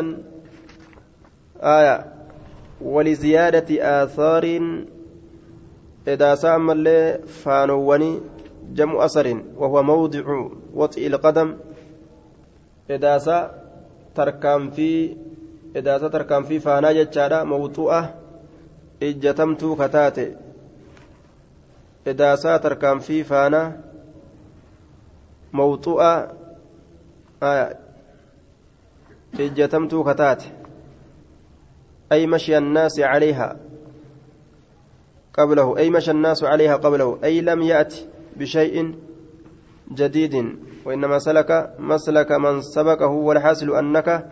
[1.62, 2.06] آية
[2.82, 3.70] ولزيادة
[4.04, 4.46] آثار
[6.08, 6.68] إذا سأم
[7.26, 8.20] فانوني
[8.74, 10.24] جمع أثر وهو موضع
[10.74, 11.56] وطئ القدم.
[12.92, 13.38] إذا سا
[14.16, 15.18] تركام في
[15.76, 18.02] إذا سا تركام في فانا جتشارا موطوءة
[19.04, 20.36] إجتمت كتاتي
[22.08, 23.64] إذا سا تركام في فانا
[25.54, 26.14] موطوءة
[27.44, 27.80] آية
[29.40, 30.44] إجتمت كتات
[32.12, 33.58] أي مشي الناس عليها
[35.34, 37.96] قبله أي مشى الناس عليها قبله أي لم يأت
[38.36, 38.96] بشيء
[39.92, 40.36] جديد.
[40.86, 44.30] وإنما سلك مسلك من سبقه والحاصل أنك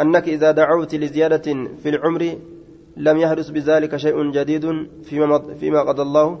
[0.00, 1.46] أنك إذا دعوت لزيادة
[1.82, 2.38] في العمر
[2.96, 4.64] لم يحدث بذلك شيء جديد
[5.02, 6.38] فيما فيما قضى الله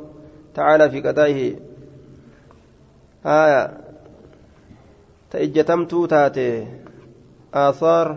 [0.54, 1.56] تعالى في قضائه.
[3.26, 3.86] آية.
[5.30, 6.46] ta ijjatamtuu taate
[7.52, 8.08] aasaar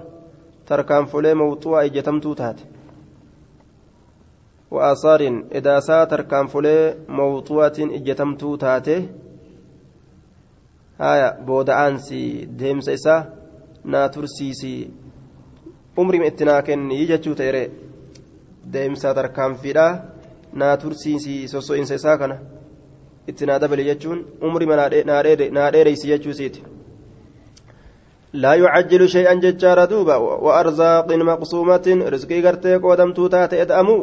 [0.70, 2.64] tarkaanfolee mawxu'a ijjatamtuu taate
[4.72, 9.08] وآثار إداسا تركانفولي موضوعة إجتمتو تاتي.
[11.01, 13.17] هايا بودعانسي ديمس إسا
[13.85, 14.91] ناترسيسي
[15.97, 17.71] umri ittinaa kenni jechuu ta'ere
[18.73, 19.85] deemsa tarkaanfiidha
[20.61, 22.37] naa tursiisii sosso'insa isaa kana
[23.31, 26.63] ittinaa dabale jechuun umri naa dheereysi jechuu siiti
[28.35, 33.97] لا يعجل شيئا ججار دوبا وأرزاق مقسومة رزقي قرتي قودم توتات إدأمو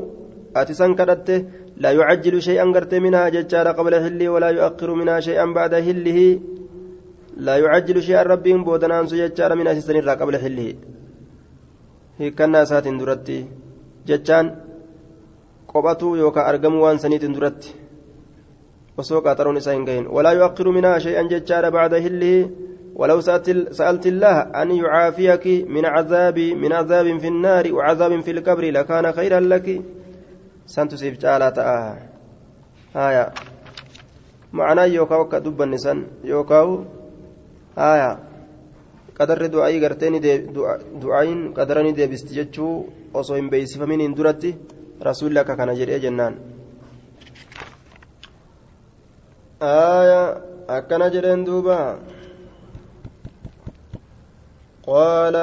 [0.55, 1.45] أتسان كرته
[1.77, 6.39] لا يعجل شيئا قرتي منها ججار قبل هله ولا يؤخر منها شيئا بعد هله
[7.36, 10.74] لا يعجل شيئا ربي بودنان ججار من أسسن قبل هله
[12.18, 13.34] hiikkannaa isaatiin duratti
[14.08, 14.46] jechaan
[15.72, 17.74] qophatuu yookaan argamuu waan saniitiin duratti
[19.02, 21.28] osoo qaxaroon isaa hin gahin walaa yu'akkiru minhaa shay'an
[22.96, 23.20] ولو
[23.70, 29.40] سألت الله أن يعافيك من عذاب من عذاب في النار وعذاب في القبر لكان خيرا
[29.40, 29.82] لك
[30.66, 31.96] سنتسيف تعالى تآه
[32.96, 33.32] آية
[34.52, 36.84] معنى يوكاو كدب النسان يوكاو
[37.78, 38.18] آية
[39.16, 40.18] qadarri du'aayii garteeni
[41.02, 42.72] du'aayin qadarani deebisti jechuu
[43.20, 44.50] osoo hin beeysifaminiin duratti
[45.08, 46.34] rasuulli akka kana jedhee jennaan
[50.78, 51.78] akkana jedheen duuba
[54.86, 55.36] قال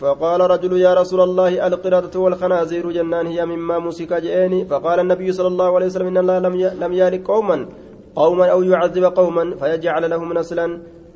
[0.00, 5.48] فقال رجل يا رسول الله القردة والخنازير جنان هي مما مسك جئني فقال النبي صلى
[5.48, 6.38] الله عليه وسلم إن الله
[6.84, 7.68] لم يالك قوما
[8.16, 10.66] قوما أو يعذب قوما فيجعل لهم نسلا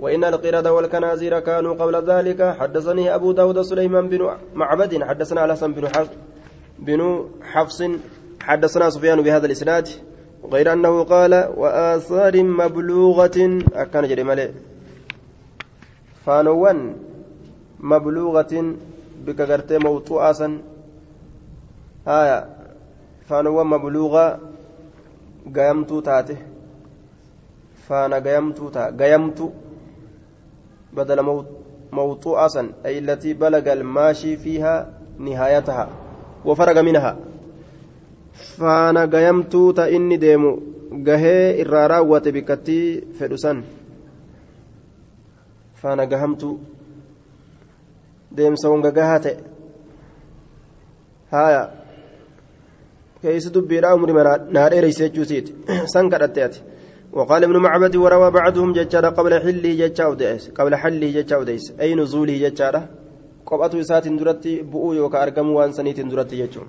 [0.03, 2.41] وإن القردة والكنازير كانوا قبل ذلك.
[2.61, 4.21] حدثني أبو داود سليمان بن
[4.55, 6.11] معبد حدثنا الحسن بن حفص
[6.79, 7.01] بن
[7.43, 7.83] حفص
[8.41, 9.89] حدثنا سفيان بهذا الإسناد
[10.53, 13.39] غير أنه قال وآثار مبلوغة
[13.75, 14.51] أكان جري ملئ
[16.27, 16.97] فانوان
[17.81, 18.75] مبلوغة
[19.27, 20.53] بك غرتي موطوعة سن
[22.09, 22.39] آية
[23.29, 24.41] فانوان مبلوغة
[25.57, 26.37] قيمتو تاته
[27.89, 29.51] فانا قيمتو تا قيمتو
[30.93, 31.45] بدل
[31.93, 34.75] موطوعة سن أي التي بلغ الماشي فيها
[35.19, 35.89] نهايتها
[36.45, 37.17] وفرق منها
[40.19, 40.51] deemu
[41.07, 43.63] gahee irraa raawwate bikkattii fedhu san
[45.83, 46.55] faana gahamtuu
[48.37, 49.37] deemsa wanga gahaa ta'e
[51.33, 51.63] haaya
[53.23, 54.13] keeysi dubbiidha umri
[54.57, 55.53] naa dheereyse jechuusiiti
[55.95, 56.61] san kadhatte ati
[57.13, 61.95] وقال ابن معبد وروى بعضهم ججارة قبل حله ججا أوديس قبل حله ججا أوديس أي
[61.95, 62.89] نزوله ججارة
[63.47, 66.69] قبعة إسات درتي بؤو يوكا أرقم وان سنيت درتي ججون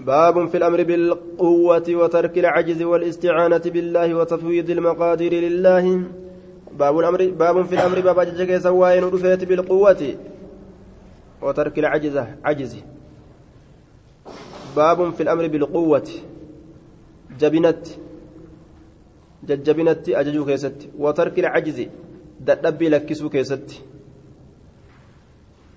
[0.00, 6.02] باب في الأمر بالقوة وترك العجز والاستعانة بالله وتفويض المقادير لله.
[6.72, 10.16] باب الأمر باب في الأمر باب ججك سواين رفيت بالقوة
[11.42, 12.76] وترك العجز عجز.
[14.76, 16.08] باب في الأمر بالقوة.
[17.40, 17.86] جبنت.
[19.48, 21.78] ججبنت أججو كيست وترك العجز
[22.40, 23.68] دبي لكسو كيست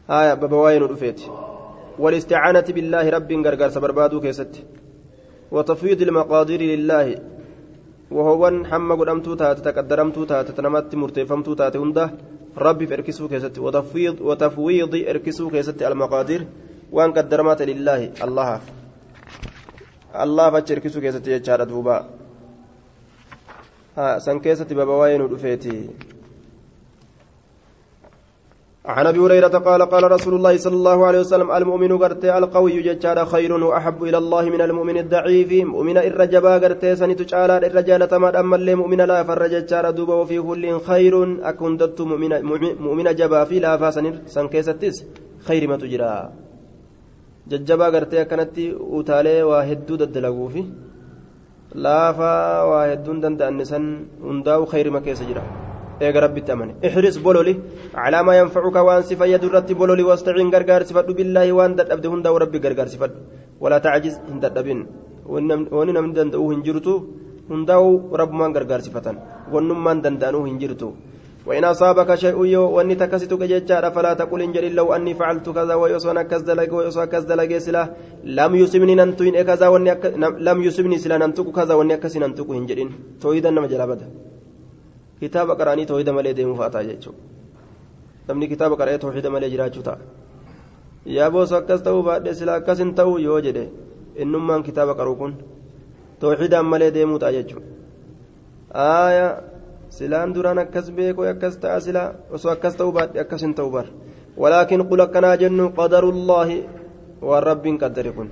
[0.09, 1.21] آية باب واين رفيت
[1.99, 4.53] والاستعانة بالله رب غرغر سبربادو كيست
[5.51, 7.07] وتفويض المقادير لله
[8.11, 12.05] وهو حمى قدمتو تات تقدرمتو تات تنمت مرتفمتو تات هنده
[12.57, 16.41] ربي فركسو كيست وتفويض وتفويض اركسو كيست المقادير
[16.95, 18.49] وان قدرمات لله الله
[20.23, 21.97] الله فچركسو كيست يجار دوبا
[23.97, 25.89] ها سن كيست بابا وين ودفيتي
[28.85, 33.25] عن أبي هريرة قال قال رسول الله صلى الله عليه وسلم المؤمن قرتي القوي ججار
[33.25, 35.51] خير وأحب إلى الله من المؤمن الضعيف.
[35.73, 40.79] مؤمن الرجبا قرتي سنت تعالى الرجال تمام أما اللي مؤمن لا فرججار دوبا وفي كل
[40.79, 41.47] خير.
[41.49, 42.31] اكن دت مؤمن
[42.85, 45.05] مؤمن جبا في لا فاسن سن كيستس
[45.47, 46.29] خير ما تجرى.
[47.47, 50.63] ججبا قرتي كانت أوتالي واحد ددلغوفي
[51.75, 53.85] لافا واحد دندن سن
[54.29, 55.43] هنداو خير ما كيس جرى
[56.05, 57.53] eega rabbitti amane ixris bololi
[57.95, 62.59] calaa maa yanfacuka waan si fayyadu irratti bololi wastaciin gargaarsifadhu billaahi waan dadhabde hundaa'u rabbi
[62.65, 63.17] gargaarsifadhu
[63.63, 64.79] walaa tacajiz hin dadhabin
[65.77, 66.93] wani namni danda'uu hin jirtu
[67.51, 67.89] hundaa'u
[68.21, 69.15] rabbumaan gargaarsifatan
[69.53, 70.87] wannummaan danda'anuu hin jirtu
[71.45, 75.73] وإن أصابك شيء يو وأني تكستك جيتشارا فلا تقل إن جل لو أني فعلت كذا
[76.49, 77.83] دلق ويصون كذا دلق سلا
[78.39, 79.91] لم يصبني ننتوين كذا وأني
[80.47, 82.49] لم يصبني سلا ننتوك كذا وأني أكسي ننتوك
[83.45, 84.07] نما جلابته
[85.19, 87.19] kitaaba qaraanii toohida malee deemuu fa'aa ta'a jechuudha
[88.27, 89.99] namni kitaaba qara'ee toohida malee jiraachuu ta'a
[91.17, 93.63] yaa boosa akkas ta'uu baadhee sila akkas hin ta'u yoo jedhe
[94.25, 95.37] innummaan kitaaba qaruu kun
[96.23, 97.67] toohidaan malee deemuu ta'a jechuudha
[98.85, 99.27] aaya
[99.89, 103.85] silaan duraan akkas beekoo akkas ta'a sila osoo akkas ta'uu baadhee akkas hin ta'u bar
[104.37, 106.63] walaakin qul akkanaa jennu qadarullaahi
[107.21, 108.29] waan rabbiin qaddare kun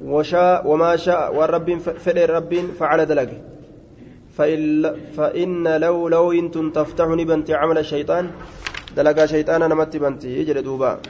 [0.00, 3.38] وما شاء والرب فدر رب فعل دلقه
[5.16, 8.24] فإن لو لو إن تفتح نبنت عمل الشيطان
[8.96, 11.00] دلقا شيطانا نمت بنتي يجري دوبا